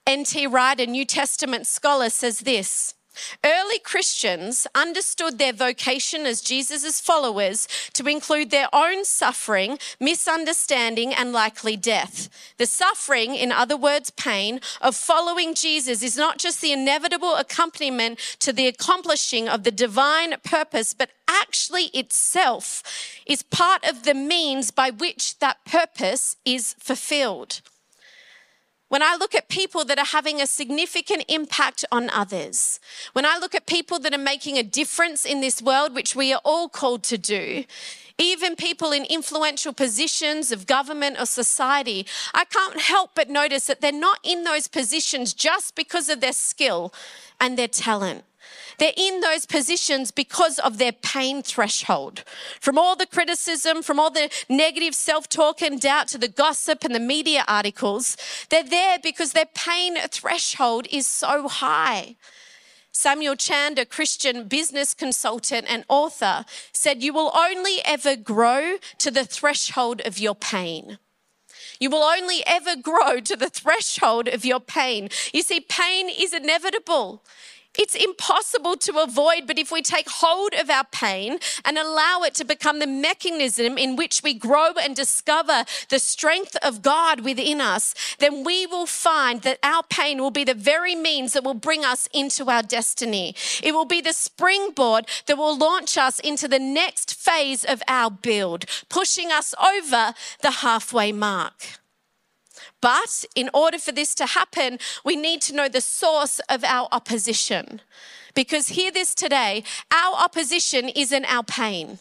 N.T. 0.08 0.48
Wright, 0.48 0.80
a 0.80 0.88
New 0.88 1.06
Testament 1.06 1.68
scholar, 1.68 2.10
says 2.10 2.40
this 2.40 2.96
Early 3.44 3.80
Christians 3.80 4.68
understood 4.76 5.38
their 5.38 5.54
vocation 5.54 6.26
as 6.26 6.42
Jesus' 6.42 7.00
followers 7.00 7.68
to 7.94 8.08
include 8.08 8.52
their 8.52 8.68
own 8.74 9.04
suffering, 9.04 9.80
misunderstanding, 10.00 11.14
and 11.14 11.34
likely 11.34 11.76
death. 11.76 12.30
The 12.58 12.66
suffering, 12.66 13.36
in 13.36 13.52
other 13.52 13.78
words, 13.78 14.12
pain, 14.12 14.62
of 14.80 14.96
following 14.96 15.54
Jesus 15.54 16.04
is 16.04 16.18
not 16.18 16.38
just 16.38 16.62
the 16.62 16.72
inevitable 16.72 17.36
accompaniment 17.36 18.20
to 18.40 18.54
the 18.54 18.68
accomplishing 18.68 19.50
of 19.50 19.64
the 19.64 19.72
divine 19.72 20.36
purpose, 20.44 20.94
but 20.94 21.10
actually 21.28 21.86
itself 21.86 22.84
is 23.26 23.42
part 23.42 23.84
of 23.88 24.04
the 24.04 24.14
means 24.14 24.72
by 24.72 24.90
which 24.90 25.40
that 25.40 25.64
purpose 25.66 26.38
is 26.46 26.76
fulfilled. 26.80 27.62
When 28.92 29.02
I 29.02 29.16
look 29.16 29.34
at 29.34 29.48
people 29.48 29.86
that 29.86 29.98
are 30.00 30.04
having 30.04 30.42
a 30.42 30.46
significant 30.46 31.24
impact 31.30 31.86
on 31.94 32.10
others, 32.10 32.78
when 33.14 33.26
I 33.26 33.38
look 33.38 33.56
at 33.56 33.66
people 33.66 34.00
that 34.00 34.14
are 34.14 34.18
making 34.18 34.58
a 34.58 34.64
difference 34.64 35.24
in 35.24 35.40
this 35.40 35.62
world, 35.62 35.96
which 35.96 36.14
we 36.14 36.34
are 36.34 36.42
all 36.44 36.68
called 36.68 37.02
to 37.04 37.18
do, 37.18 37.64
even 38.18 38.58
people 38.58 38.92
in 38.92 39.06
influential 39.06 39.72
positions 39.72 40.52
of 40.52 40.68
government 40.68 41.16
or 41.18 41.26
society, 41.26 42.06
I 42.34 42.44
can't 42.44 42.82
help 42.82 43.12
but 43.16 43.30
notice 43.30 43.68
that 43.68 43.80
they're 43.80 43.94
not 43.94 44.20
in 44.24 44.44
those 44.44 44.68
positions 44.68 45.34
just 45.34 45.74
because 45.74 46.10
of 46.10 46.20
their 46.20 46.34
skill 46.34 46.94
and 47.40 47.58
their 47.58 47.70
talent. 47.70 48.26
They're 48.82 48.94
in 48.98 49.20
those 49.20 49.46
positions 49.46 50.10
because 50.10 50.58
of 50.58 50.80
their 50.80 50.92
pain 50.92 51.44
threshold. 51.44 52.24
From 52.60 52.80
all 52.80 52.96
the 52.96 53.06
criticism, 53.06 53.84
from 53.84 54.00
all 54.00 54.10
the 54.10 54.32
negative 54.50 54.96
self 54.96 55.30
talk 55.30 55.62
and 55.62 55.80
doubt 55.80 56.08
to 56.08 56.18
the 56.18 56.28
gossip 56.28 56.84
and 56.84 56.96
the 56.96 57.00
media 57.00 57.46
articles, 57.48 58.18
they're 58.50 58.64
there 58.64 58.98
because 58.98 59.34
their 59.34 59.46
pain 59.46 59.98
threshold 60.10 60.88
is 60.90 61.06
so 61.06 61.48
high. 61.48 62.16
Samuel 62.92 63.36
Chand, 63.36 63.78
a 63.78 63.86
Christian 63.86 64.48
business 64.48 64.96
consultant 64.96 65.68
and 65.70 65.86
author, 65.88 66.44
said, 66.74 67.04
You 67.04 67.14
will 67.14 67.32
only 67.36 67.82
ever 67.86 68.16
grow 68.16 68.78
to 68.98 69.12
the 69.12 69.26
threshold 69.26 70.02
of 70.06 70.18
your 70.18 70.34
pain. 70.34 70.98
You 71.80 71.92
will 71.92 72.04
only 72.04 72.44
ever 72.48 72.76
grow 72.76 73.20
to 73.20 73.36
the 73.36 73.50
threshold 73.50 74.28
of 74.28 74.44
your 74.44 74.60
pain. 74.60 75.10
You 75.34 75.44
see, 75.44 75.60
pain 75.60 76.10
is 76.10 76.34
inevitable. 76.34 77.24
It's 77.78 77.96
impossible 77.96 78.76
to 78.78 79.00
avoid, 79.00 79.48
but 79.48 79.58
if 79.58 79.72
we 79.72 79.82
take 79.82 80.10
hold 80.10 80.54
of 80.54 80.70
our 80.70 80.84
pain 80.92 81.40
and 81.64 81.78
allow 81.78 82.22
it 82.24 82.34
to 82.36 82.44
become 82.44 82.80
the 82.80 82.88
mechanism 82.88 83.78
in 83.78 83.96
which 83.96 84.22
we 84.24 84.34
grow 84.34 84.74
and 84.74 84.94
discover 84.94 85.64
the 85.90 86.00
strength 86.00 86.58
of 86.62 86.82
God 86.82 87.22
within 87.22 87.62
us, 87.62 87.96
then 88.20 88.44
we 88.44 88.66
will 88.66 88.86
find 88.86 89.42
that 89.44 89.58
our 89.64 89.84
pain 89.84 90.20
will 90.20 90.32
be 90.32 90.44
the 90.44 90.54
very 90.54 90.96
means 90.96 91.32
that 91.32 91.46
will 91.46 91.54
bring 91.54 91.86
us 91.86 92.10
into 92.14 92.50
our 92.50 92.62
destiny. 92.62 93.36
It 93.64 93.74
will 93.74 93.86
be 93.86 94.02
the 94.02 94.14
springboard 94.14 95.08
that 95.28 95.38
will 95.38 95.58
launch 95.58 95.98
us 95.98 96.20
into 96.20 96.50
the 96.50 96.60
next 96.60 97.16
phase 97.16 97.64
of 97.64 97.82
our 97.88 98.12
build, 98.12 98.66
pushing 98.90 99.32
us 99.32 99.56
over 99.64 100.14
the 100.42 100.52
halfway 100.52 101.14
mark. 101.14 101.81
But 102.82 103.26
in 103.36 103.50
order 103.54 103.78
for 103.78 103.92
this 103.92 104.16
to 104.16 104.26
happen, 104.26 104.80
we 105.06 105.16
need 105.16 105.42
to 105.44 105.56
know 105.56 105.70
the 105.70 105.82
source 105.82 106.40
of 106.50 106.64
our 106.64 106.88
opposition. 106.92 107.82
Because 108.34 108.70
hear 108.70 108.92
this 108.92 109.14
today 109.14 109.64
our 109.92 110.16
opposition 110.16 110.90
isn't 110.90 111.26
our 111.26 111.44
pain. 111.44 112.00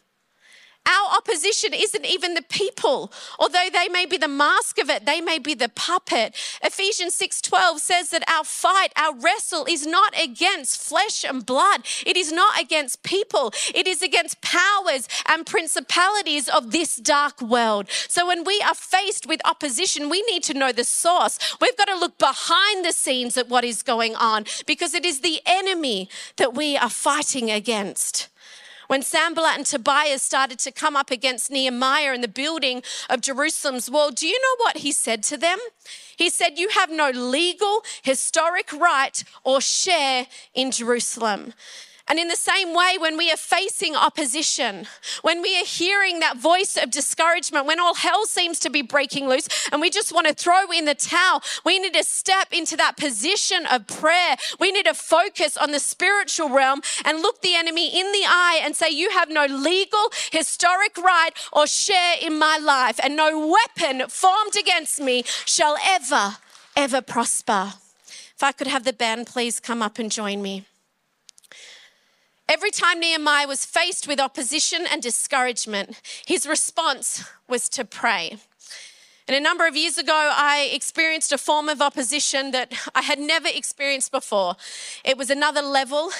Our 0.86 1.16
opposition 1.18 1.72
isn't 1.74 2.06
even 2.06 2.34
the 2.34 2.42
people, 2.42 3.12
although 3.38 3.68
they 3.72 3.88
may 3.88 4.06
be 4.06 4.16
the 4.16 4.28
mask 4.28 4.78
of 4.78 4.88
it, 4.88 5.04
they 5.04 5.20
may 5.20 5.38
be 5.38 5.54
the 5.54 5.68
puppet. 5.68 6.34
Ephesians 6.62 7.14
6:12 7.14 7.80
says 7.80 8.08
that 8.10 8.28
our 8.28 8.44
fight, 8.44 8.92
our 8.96 9.14
wrestle 9.14 9.66
is 9.66 9.86
not 9.86 10.14
against 10.18 10.80
flesh 10.80 11.22
and 11.22 11.44
blood. 11.44 11.84
It 12.06 12.16
is 12.16 12.32
not 12.32 12.58
against 12.58 13.02
people. 13.02 13.52
It 13.74 13.86
is 13.86 14.02
against 14.02 14.40
powers 14.40 15.06
and 15.26 15.46
principalities 15.46 16.48
of 16.48 16.70
this 16.70 16.96
dark 16.96 17.42
world. 17.42 17.86
So 18.08 18.26
when 18.26 18.42
we 18.44 18.60
are 18.62 18.74
faced 18.74 19.26
with 19.26 19.40
opposition, 19.44 20.08
we 20.08 20.22
need 20.22 20.42
to 20.44 20.54
know 20.54 20.72
the 20.72 20.84
source. 20.84 21.38
We've 21.60 21.76
got 21.76 21.88
to 21.88 21.98
look 21.98 22.16
behind 22.18 22.84
the 22.84 22.92
scenes 22.92 23.36
at 23.36 23.48
what 23.48 23.64
is 23.64 23.82
going 23.82 24.16
on 24.16 24.46
because 24.66 24.94
it 24.94 25.04
is 25.04 25.20
the 25.20 25.40
enemy 25.44 26.08
that 26.36 26.54
we 26.54 26.76
are 26.76 26.90
fighting 26.90 27.50
against. 27.50 28.28
When 28.90 29.02
Sanballat 29.02 29.56
and 29.56 29.64
Tobiah 29.64 30.18
started 30.18 30.58
to 30.58 30.72
come 30.72 30.96
up 30.96 31.12
against 31.12 31.48
Nehemiah 31.48 32.12
in 32.12 32.22
the 32.22 32.26
building 32.26 32.82
of 33.08 33.20
Jerusalem's 33.20 33.88
wall, 33.88 34.10
do 34.10 34.26
you 34.26 34.36
know 34.42 34.64
what 34.64 34.78
he 34.78 34.90
said 34.90 35.22
to 35.30 35.36
them? 35.36 35.58
He 36.16 36.28
said, 36.28 36.58
You 36.58 36.70
have 36.70 36.90
no 36.90 37.10
legal, 37.10 37.84
historic 38.02 38.72
right 38.72 39.22
or 39.44 39.60
share 39.60 40.26
in 40.54 40.72
Jerusalem. 40.72 41.54
And 42.10 42.18
in 42.18 42.26
the 42.26 42.34
same 42.34 42.74
way, 42.74 42.96
when 42.98 43.16
we 43.16 43.30
are 43.30 43.36
facing 43.36 43.94
opposition, 43.94 44.88
when 45.22 45.40
we 45.40 45.56
are 45.60 45.64
hearing 45.64 46.18
that 46.18 46.36
voice 46.36 46.76
of 46.76 46.90
discouragement, 46.90 47.66
when 47.66 47.78
all 47.78 47.94
hell 47.94 48.26
seems 48.26 48.58
to 48.60 48.68
be 48.68 48.82
breaking 48.82 49.28
loose 49.28 49.48
and 49.70 49.80
we 49.80 49.90
just 49.90 50.12
want 50.12 50.26
to 50.26 50.34
throw 50.34 50.72
in 50.72 50.86
the 50.86 50.96
towel, 50.96 51.40
we 51.64 51.78
need 51.78 51.94
to 51.94 52.02
step 52.02 52.48
into 52.50 52.76
that 52.78 52.96
position 52.96 53.64
of 53.66 53.86
prayer. 53.86 54.34
We 54.58 54.72
need 54.72 54.86
to 54.86 54.94
focus 54.94 55.56
on 55.56 55.70
the 55.70 55.78
spiritual 55.78 56.48
realm 56.48 56.82
and 57.04 57.22
look 57.22 57.42
the 57.42 57.54
enemy 57.54 57.86
in 57.96 58.10
the 58.10 58.24
eye 58.26 58.60
and 58.64 58.74
say, 58.74 58.90
You 58.90 59.10
have 59.10 59.30
no 59.30 59.46
legal, 59.46 60.10
historic 60.32 60.98
right 60.98 61.30
or 61.52 61.68
share 61.68 62.16
in 62.20 62.36
my 62.40 62.58
life, 62.58 62.98
and 63.04 63.14
no 63.14 63.46
weapon 63.46 64.08
formed 64.08 64.56
against 64.58 65.00
me 65.00 65.22
shall 65.44 65.76
ever, 65.84 66.38
ever 66.76 67.02
prosper. 67.02 67.74
If 68.34 68.42
I 68.42 68.50
could 68.50 68.66
have 68.66 68.82
the 68.82 68.92
band 68.92 69.28
please 69.28 69.60
come 69.60 69.80
up 69.80 70.00
and 70.00 70.10
join 70.10 70.42
me. 70.42 70.64
Every 72.50 72.72
time 72.72 72.98
Nehemiah 72.98 73.46
was 73.46 73.64
faced 73.64 74.08
with 74.08 74.18
opposition 74.18 74.84
and 74.90 75.00
discouragement, 75.00 76.00
his 76.26 76.48
response 76.48 77.22
was 77.48 77.68
to 77.68 77.84
pray. 77.84 78.38
And 79.30 79.36
a 79.36 79.40
number 79.40 79.64
of 79.68 79.76
years 79.76 79.96
ago, 79.96 80.12
I 80.12 80.70
experienced 80.72 81.30
a 81.30 81.38
form 81.38 81.68
of 81.68 81.80
opposition 81.80 82.50
that 82.50 82.72
I 82.96 83.02
had 83.02 83.20
never 83.20 83.46
experienced 83.46 84.10
before. 84.10 84.56
It 85.04 85.16
was 85.16 85.30
another 85.30 85.62
level. 85.62 86.10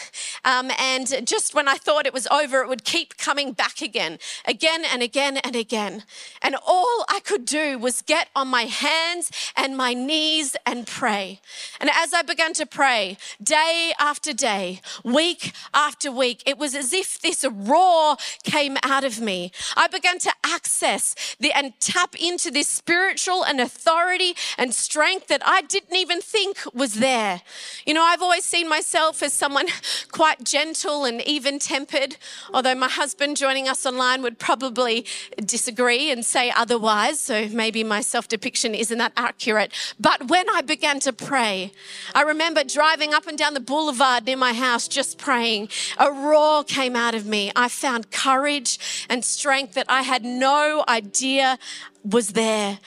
Um, 0.44 0.70
and 0.78 1.26
just 1.26 1.52
when 1.52 1.66
I 1.66 1.74
thought 1.74 2.06
it 2.06 2.14
was 2.14 2.28
over, 2.28 2.62
it 2.62 2.68
would 2.68 2.84
keep 2.84 3.18
coming 3.18 3.52
back 3.52 3.82
again, 3.82 4.18
again 4.46 4.84
and 4.90 5.02
again 5.02 5.38
and 5.38 5.56
again. 5.56 6.04
And 6.40 6.56
all 6.64 7.04
I 7.08 7.20
could 7.24 7.44
do 7.44 7.78
was 7.78 8.00
get 8.00 8.28
on 8.36 8.46
my 8.46 8.62
hands 8.62 9.30
and 9.56 9.76
my 9.76 9.92
knees 9.92 10.56
and 10.64 10.86
pray. 10.86 11.40
And 11.80 11.90
as 11.92 12.14
I 12.14 12.22
began 12.22 12.52
to 12.54 12.64
pray, 12.64 13.18
day 13.42 13.92
after 13.98 14.32
day, 14.32 14.80
week 15.04 15.52
after 15.74 16.12
week, 16.12 16.44
it 16.46 16.58
was 16.58 16.76
as 16.76 16.92
if 16.92 17.20
this 17.20 17.44
roar 17.44 18.16
came 18.44 18.76
out 18.84 19.02
of 19.02 19.20
me. 19.20 19.50
I 19.76 19.88
began 19.88 20.20
to 20.20 20.32
access 20.44 21.36
the, 21.40 21.52
and 21.52 21.72
tap 21.80 22.14
into 22.14 22.52
this 22.52 22.68
spiritual 23.00 23.42
and 23.44 23.60
authority 23.60 24.34
and 24.58 24.74
strength 24.74 25.28
that 25.28 25.40
I 25.42 25.62
didn't 25.62 25.96
even 25.96 26.20
think 26.20 26.58
was 26.74 26.96
there. 26.96 27.40
You 27.86 27.94
know, 27.94 28.02
I've 28.02 28.20
always 28.20 28.44
seen 28.44 28.68
myself 28.68 29.22
as 29.22 29.32
someone 29.32 29.68
quite 30.12 30.44
gentle 30.44 31.06
and 31.06 31.22
even 31.22 31.58
tempered, 31.58 32.18
although 32.52 32.74
my 32.74 32.88
husband 32.88 33.38
joining 33.38 33.68
us 33.68 33.86
online 33.86 34.20
would 34.20 34.38
probably 34.38 35.06
disagree 35.42 36.10
and 36.10 36.26
say 36.26 36.52
otherwise. 36.54 37.20
So 37.20 37.48
maybe 37.48 37.82
my 37.82 38.02
self 38.02 38.28
depiction 38.28 38.74
isn't 38.74 38.98
that 38.98 39.12
accurate. 39.16 39.72
But 39.98 40.28
when 40.28 40.50
I 40.50 40.60
began 40.60 41.00
to 41.00 41.12
pray, 41.14 41.72
I 42.14 42.20
remember 42.20 42.64
driving 42.64 43.14
up 43.14 43.26
and 43.26 43.38
down 43.38 43.54
the 43.54 43.60
boulevard 43.60 44.26
near 44.26 44.36
my 44.36 44.52
house 44.52 44.86
just 44.88 45.16
praying. 45.16 45.70
A 45.96 46.12
roar 46.12 46.64
came 46.64 46.96
out 46.96 47.14
of 47.14 47.24
me. 47.24 47.50
I 47.56 47.70
found 47.70 48.10
courage 48.10 49.06
and 49.08 49.24
strength 49.24 49.72
that 49.72 49.86
I 49.88 50.02
had 50.02 50.22
no 50.22 50.84
idea 50.86 51.58
was 52.04 52.30
there. 52.30 52.78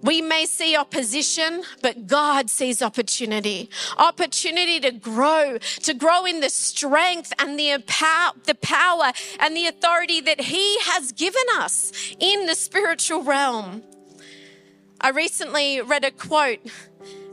We 0.00 0.22
may 0.22 0.46
see 0.46 0.76
opposition, 0.76 1.64
but 1.82 2.06
God 2.06 2.50
sees 2.50 2.82
opportunity. 2.82 3.68
Opportunity 3.96 4.78
to 4.80 4.92
grow, 4.92 5.58
to 5.82 5.94
grow 5.94 6.24
in 6.24 6.40
the 6.40 6.50
strength 6.50 7.32
and 7.38 7.58
the 7.58 7.82
the 8.44 8.56
power 8.62 9.12
and 9.40 9.56
the 9.56 9.66
authority 9.66 10.20
that 10.20 10.40
He 10.40 10.78
has 10.80 11.10
given 11.12 11.42
us 11.56 11.92
in 12.20 12.46
the 12.46 12.54
spiritual 12.54 13.22
realm. 13.22 13.82
I 15.00 15.10
recently 15.10 15.80
read 15.80 16.04
a 16.04 16.10
quote 16.12 16.60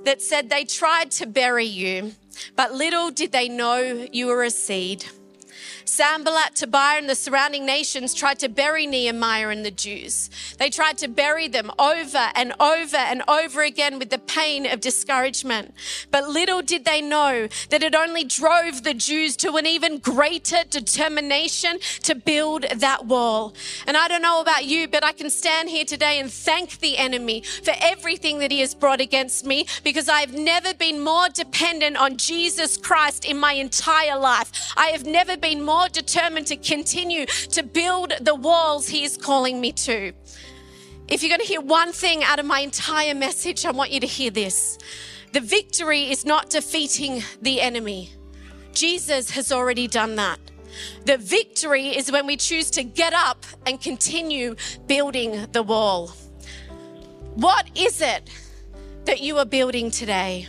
that 0.06 0.22
said, 0.22 0.50
They 0.50 0.66
tried 0.66 1.12
to 1.12 1.28
bury 1.28 1.66
you, 1.66 2.14
but 2.56 2.74
little 2.74 3.12
did 3.12 3.32
they 3.32 3.48
know 3.48 4.08
you 4.12 4.28
were 4.28 4.44
a 4.44 4.50
seed. 4.50 5.06
Sanballat, 5.86 6.56
Tobiah, 6.56 6.98
and 6.98 7.10
the 7.10 7.16
surrounding 7.16 7.66
nations 7.66 8.14
tried 8.14 8.40
to 8.40 8.50
bury 8.50 8.88
Nehemiah 8.88 9.50
and 9.50 9.64
the 9.64 9.72
Jews. 9.72 10.30
They 10.58 10.70
tried 10.70 10.98
to 10.98 11.08
bury 11.08 11.48
them 11.48 11.72
over 11.78 12.30
and 12.36 12.54
over 12.60 12.98
and 12.98 13.22
over 13.28 13.62
again 13.62 14.00
with 14.00 14.10
the 14.10 14.18
pain 14.18 14.66
of 14.66 14.82
discouragement. 14.82 15.74
But 16.10 16.28
little 16.28 16.62
did 16.64 16.86
they 16.86 17.02
know 17.02 17.48
that 17.70 17.84
it 17.84 17.94
only 17.94 18.24
drove 18.24 18.84
the 18.84 18.96
Jews 18.96 19.38
to 19.38 19.56
an 19.58 19.68
even 19.68 20.00
greater 20.00 20.64
determination 20.70 21.80
to 22.04 22.16
build 22.16 22.64
that 22.64 23.06
wall. 23.06 23.54
And 23.86 23.96
I 23.96 24.08
don't 24.08 24.24
know 24.24 24.42
about 24.42 24.66
you, 24.66 24.88
but 24.88 25.04
I 25.04 25.12
can 25.12 25.30
stand 25.30 25.70
here 25.70 25.86
today 25.86 26.20
and 26.20 26.32
thank 26.32 26.80
the 26.80 26.98
enemy 26.98 27.42
for 27.42 27.74
everything 27.80 28.40
that 28.40 28.52
he 28.52 28.62
has 28.62 28.74
brought 28.74 29.02
against 29.02 29.46
me 29.46 29.68
because 29.84 30.10
I've 30.10 30.34
never 30.34 30.74
been 30.74 31.04
more 31.04 31.30
dependent 31.30 31.98
on 31.98 32.18
Jesus 32.18 32.76
Christ 32.76 33.24
in 33.24 33.38
my 33.38 33.54
entire 33.54 34.18
life. 34.18 34.74
I 34.76 34.88
have 34.88 35.06
never 35.06 35.38
been 35.38 35.64
more 35.64 35.75
more 35.76 35.90
determined 35.90 36.48
to 36.48 36.56
continue 36.56 37.26
to 37.26 37.62
build 37.62 38.14
the 38.22 38.34
walls 38.34 38.88
He 38.88 39.04
is 39.04 39.18
calling 39.18 39.60
me 39.60 39.74
to. 39.74 40.14
If 41.10 41.22
you're 41.22 41.30
going 41.36 41.42
to 41.42 41.54
hear 41.54 41.60
one 41.60 41.92
thing 41.92 42.24
out 42.24 42.40
of 42.40 42.46
my 42.46 42.62
entire 42.62 43.14
message, 43.14 43.66
I 43.66 43.72
want 43.72 43.92
you 43.92 44.00
to 44.00 44.08
hear 44.08 44.32
this. 44.32 44.78
The 45.34 45.42
victory 45.42 46.04
is 46.10 46.24
not 46.24 46.50
defeating 46.50 47.24
the 47.42 47.60
enemy. 47.60 48.14
Jesus 48.72 49.32
has 49.32 49.52
already 49.52 49.88
done 49.90 50.16
that. 50.16 50.40
The 51.04 51.18
victory 51.18 51.90
is 51.90 52.10
when 52.10 52.26
we 52.26 52.38
choose 52.38 52.70
to 52.72 52.84
get 52.84 53.12
up 53.12 53.46
and 53.66 53.82
continue 53.82 54.56
building 54.88 55.46
the 55.52 55.62
wall. 55.62 56.08
What 57.34 57.70
is 57.76 58.00
it 58.00 58.30
that 59.04 59.20
you 59.20 59.38
are 59.40 59.46
building 59.46 59.92
today? 59.92 60.48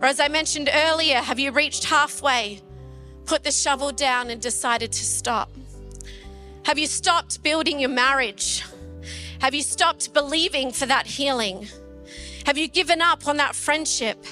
Or 0.00 0.06
as 0.06 0.20
I 0.20 0.28
mentioned 0.28 0.70
earlier, 0.72 1.16
have 1.16 1.40
you 1.40 1.50
reached 1.50 1.82
halfway? 1.82 2.62
Put 3.26 3.44
the 3.44 3.50
shovel 3.50 3.92
down 3.92 4.30
and 4.30 4.40
decided 4.40 4.92
to 4.92 5.04
stop? 5.04 5.50
Have 6.64 6.78
you 6.78 6.86
stopped 6.86 7.42
building 7.42 7.80
your 7.80 7.90
marriage? 7.90 8.64
Have 9.40 9.54
you 9.54 9.62
stopped 9.62 10.12
believing 10.14 10.70
for 10.70 10.86
that 10.86 11.06
healing? 11.06 11.66
Have 12.46 12.56
you 12.58 12.68
given 12.68 13.00
up 13.00 13.26
on 13.26 13.36
that 13.38 13.54
friendship? 13.54 14.24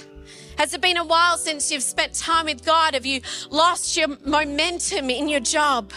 Has 0.59 0.75
it 0.75 0.81
been 0.81 0.97
a 0.97 1.05
while 1.05 1.39
since 1.39 1.73
you've 1.73 1.83
spent 1.83 2.15
time 2.15 2.47
with 2.47 2.65
God? 2.65 2.95
Have 2.95 3.07
you 3.07 3.21
lost 3.51 3.97
your 3.97 4.09
momentum 4.25 5.11
in 5.11 5.29
your 5.29 5.41
job? 5.41 5.93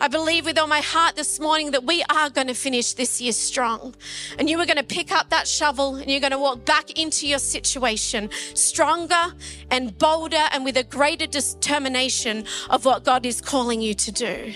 I 0.00 0.08
believe 0.08 0.44
with 0.44 0.58
all 0.58 0.66
my 0.66 0.80
heart 0.80 1.14
this 1.14 1.38
morning 1.38 1.70
that 1.70 1.84
we 1.84 2.02
are 2.10 2.28
going 2.28 2.48
to 2.48 2.54
finish 2.54 2.94
this 2.94 3.20
year 3.20 3.32
strong. 3.32 3.94
And 4.38 4.50
you 4.50 4.58
are 4.60 4.66
going 4.66 4.76
to 4.76 4.82
pick 4.84 5.12
up 5.12 5.30
that 5.30 5.46
shovel 5.46 5.96
and 5.96 6.10
you're 6.10 6.20
going 6.20 6.32
to 6.32 6.38
walk 6.38 6.64
back 6.64 6.98
into 6.98 7.28
your 7.28 7.38
situation 7.38 8.28
stronger 8.54 9.34
and 9.70 9.96
bolder 9.96 10.48
and 10.52 10.64
with 10.64 10.76
a 10.76 10.82
greater 10.82 11.26
determination 11.26 12.44
of 12.70 12.84
what 12.84 13.04
God 13.04 13.24
is 13.24 13.40
calling 13.40 13.80
you 13.80 13.94
to 13.94 14.12
do. 14.12 14.52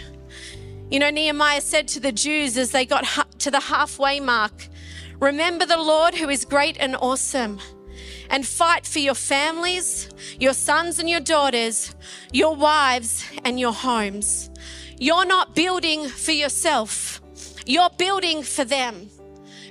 You 0.90 0.98
know, 0.98 1.10
Nehemiah 1.10 1.60
said 1.60 1.86
to 1.88 2.00
the 2.00 2.12
Jews 2.12 2.58
as 2.58 2.72
they 2.72 2.84
got 2.84 3.04
to 3.38 3.50
the 3.50 3.60
halfway 3.60 4.20
mark, 4.20 4.68
Remember 5.20 5.66
the 5.66 5.78
Lord 5.78 6.14
who 6.14 6.28
is 6.28 6.44
great 6.44 6.76
and 6.78 6.96
awesome 6.96 7.60
and 8.30 8.46
fight 8.46 8.86
for 8.86 8.98
your 8.98 9.14
families, 9.14 10.08
your 10.38 10.52
sons 10.52 10.98
and 10.98 11.08
your 11.08 11.20
daughters, 11.20 11.94
your 12.32 12.54
wives 12.54 13.24
and 13.44 13.58
your 13.58 13.72
homes. 13.72 14.50
You're 15.00 15.26
not 15.26 15.54
building 15.54 16.08
for 16.08 16.32
yourself, 16.32 17.20
you're 17.66 17.90
building 17.98 18.42
for 18.42 18.64
them. 18.64 19.10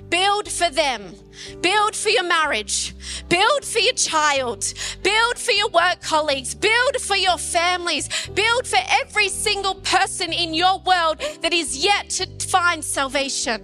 Build 0.08 0.48
for 0.48 0.70
them. 0.70 1.14
Build 1.60 1.94
for 1.94 2.08
your 2.08 2.24
marriage. 2.24 2.94
Build 3.28 3.64
for 3.64 3.78
your 3.78 3.92
child. 3.92 4.72
Build 5.02 5.38
for 5.38 5.52
your 5.52 5.68
work 5.68 6.00
colleagues. 6.00 6.54
Build 6.54 6.96
for 7.00 7.16
your 7.16 7.36
families. 7.36 8.08
Build 8.28 8.66
for 8.66 8.78
every 8.88 9.28
single 9.28 9.74
person 9.76 10.32
in 10.32 10.54
your 10.54 10.78
world 10.80 11.20
that 11.42 11.52
is 11.52 11.84
yet 11.84 12.08
to 12.10 12.26
find 12.46 12.82
salvation, 12.82 13.60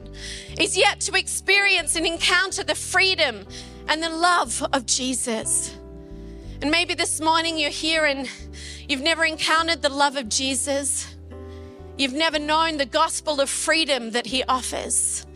is 0.61 0.77
yet 0.77 1.01
to 1.01 1.17
experience 1.17 1.97
and 1.97 2.07
encounter 2.07 2.63
the 2.63 2.75
freedom 2.75 3.47
and 3.89 4.03
the 4.03 4.11
love 4.11 4.63
of 4.73 4.85
Jesus. 4.85 5.75
And 6.61 6.71
maybe 6.71 6.95
this 6.95 7.21
morning 7.21 7.59
you're 7.59 7.71
here 7.71 8.05
and 8.05 8.29
you've 8.87 9.03
never 9.03 9.25
encountered 9.25 9.81
the 9.81 9.89
love 9.89 10.17
of 10.17 10.29
Jesus. 10.29 11.14
You've 11.97 12.13
never 12.13 12.39
known 12.39 12.77
the 12.77 12.87
gospel 12.87 13.41
of 13.41 13.49
freedom 13.49 14.11
that 14.11 14.27
He 14.27 14.43
offers. 14.45 15.27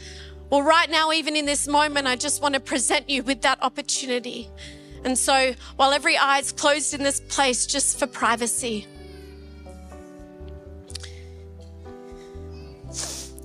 Well, 0.50 0.62
right 0.62 0.90
now, 0.90 1.12
even 1.12 1.36
in 1.36 1.46
this 1.46 1.68
moment, 1.68 2.06
I 2.06 2.16
just 2.16 2.42
want 2.42 2.54
to 2.54 2.60
present 2.60 3.08
you 3.08 3.22
with 3.22 3.42
that 3.42 3.62
opportunity. 3.62 4.48
And 5.04 5.16
so, 5.16 5.54
while 5.76 5.92
every 5.92 6.16
eye 6.16 6.38
is 6.38 6.52
closed 6.52 6.94
in 6.94 7.02
this 7.02 7.20
place, 7.20 7.66
just 7.66 7.98
for 7.98 8.06
privacy, 8.06 8.86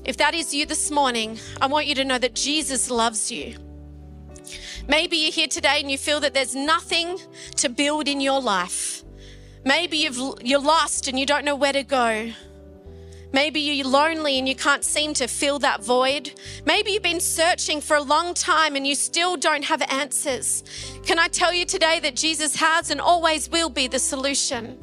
if 0.05 0.17
that 0.17 0.33
is 0.33 0.53
you 0.53 0.65
this 0.65 0.89
morning, 0.89 1.37
I 1.61 1.67
want 1.67 1.85
you 1.85 1.95
to 1.95 2.05
know 2.05 2.17
that 2.17 2.33
Jesus 2.33 2.89
loves 2.89 3.31
you. 3.31 3.55
Maybe 4.87 5.17
you're 5.17 5.31
here 5.31 5.47
today 5.47 5.79
and 5.79 5.89
you 5.89 5.97
feel 5.97 6.19
that 6.21 6.33
there's 6.33 6.55
nothing 6.55 7.17
to 7.57 7.69
build 7.69 8.07
in 8.07 8.19
your 8.19 8.41
life. 8.41 9.03
Maybe 9.63 9.97
you've, 9.97 10.17
you're 10.41 10.59
lost 10.59 11.07
and 11.07 11.17
you 11.17 11.25
don't 11.25 11.45
know 11.45 11.55
where 11.55 11.71
to 11.71 11.83
go. 11.83 12.33
Maybe 13.33 13.59
you're 13.61 13.87
lonely 13.87 14.37
and 14.37 14.47
you 14.47 14.55
can't 14.55 14.83
seem 14.83 15.15
to 15.15 15.27
fill 15.27 15.57
that 15.59 15.83
void. 15.83 16.31
Maybe 16.65 16.91
you've 16.91 17.01
been 17.01 17.19
searching 17.19 17.81
for 17.81 17.97
a 17.97 18.01
long 18.01 18.35
time 18.35 18.75
and 18.75 18.85
you 18.85 18.93
still 18.93 19.37
don't 19.37 19.65
have 19.65 19.81
answers. 19.89 20.63
Can 21.03 21.17
I 21.17 21.27
tell 21.29 21.51
you 21.51 21.65
today 21.65 21.99
that 22.01 22.15
Jesus 22.15 22.55
has 22.55 22.91
and 22.91 23.01
always 23.01 23.49
will 23.49 23.69
be 23.69 23.87
the 23.87 23.97
solution? 23.97 24.77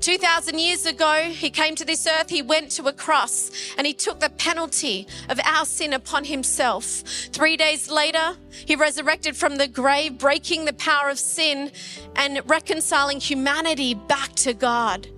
2,000 0.00 0.58
years 0.58 0.86
ago, 0.86 1.24
he 1.24 1.50
came 1.50 1.74
to 1.74 1.84
this 1.84 2.06
earth, 2.06 2.30
he 2.30 2.40
went 2.40 2.70
to 2.70 2.86
a 2.86 2.92
cross, 2.92 3.50
and 3.76 3.86
he 3.86 3.92
took 3.92 4.20
the 4.20 4.30
penalty 4.30 5.08
of 5.28 5.40
our 5.44 5.66
sin 5.66 5.92
upon 5.92 6.24
himself. 6.24 6.84
Three 7.32 7.56
days 7.56 7.90
later, 7.90 8.36
he 8.64 8.76
resurrected 8.76 9.36
from 9.36 9.56
the 9.56 9.66
grave, 9.66 10.16
breaking 10.16 10.64
the 10.64 10.72
power 10.72 11.10
of 11.10 11.18
sin 11.18 11.72
and 12.16 12.40
reconciling 12.48 13.20
humanity 13.20 13.94
back 13.94 14.32
to 14.36 14.54
God. 14.54 15.08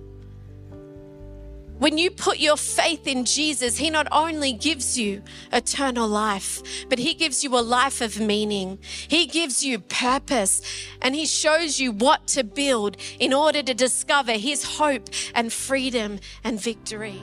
When 1.81 1.97
you 1.97 2.11
put 2.11 2.37
your 2.37 2.57
faith 2.57 3.07
in 3.07 3.25
Jesus, 3.25 3.75
He 3.75 3.89
not 3.89 4.07
only 4.11 4.53
gives 4.53 4.99
you 4.99 5.23
eternal 5.51 6.07
life, 6.07 6.61
but 6.89 6.99
He 6.99 7.15
gives 7.15 7.43
you 7.43 7.57
a 7.57 7.61
life 7.79 8.01
of 8.01 8.19
meaning. 8.19 8.77
He 9.07 9.25
gives 9.25 9.65
you 9.65 9.79
purpose 9.79 10.61
and 11.01 11.15
He 11.15 11.25
shows 11.25 11.79
you 11.79 11.91
what 11.91 12.27
to 12.27 12.43
build 12.43 12.97
in 13.17 13.33
order 13.33 13.63
to 13.63 13.73
discover 13.73 14.33
His 14.33 14.63
hope 14.63 15.09
and 15.33 15.51
freedom 15.51 16.19
and 16.43 16.61
victory. 16.61 17.19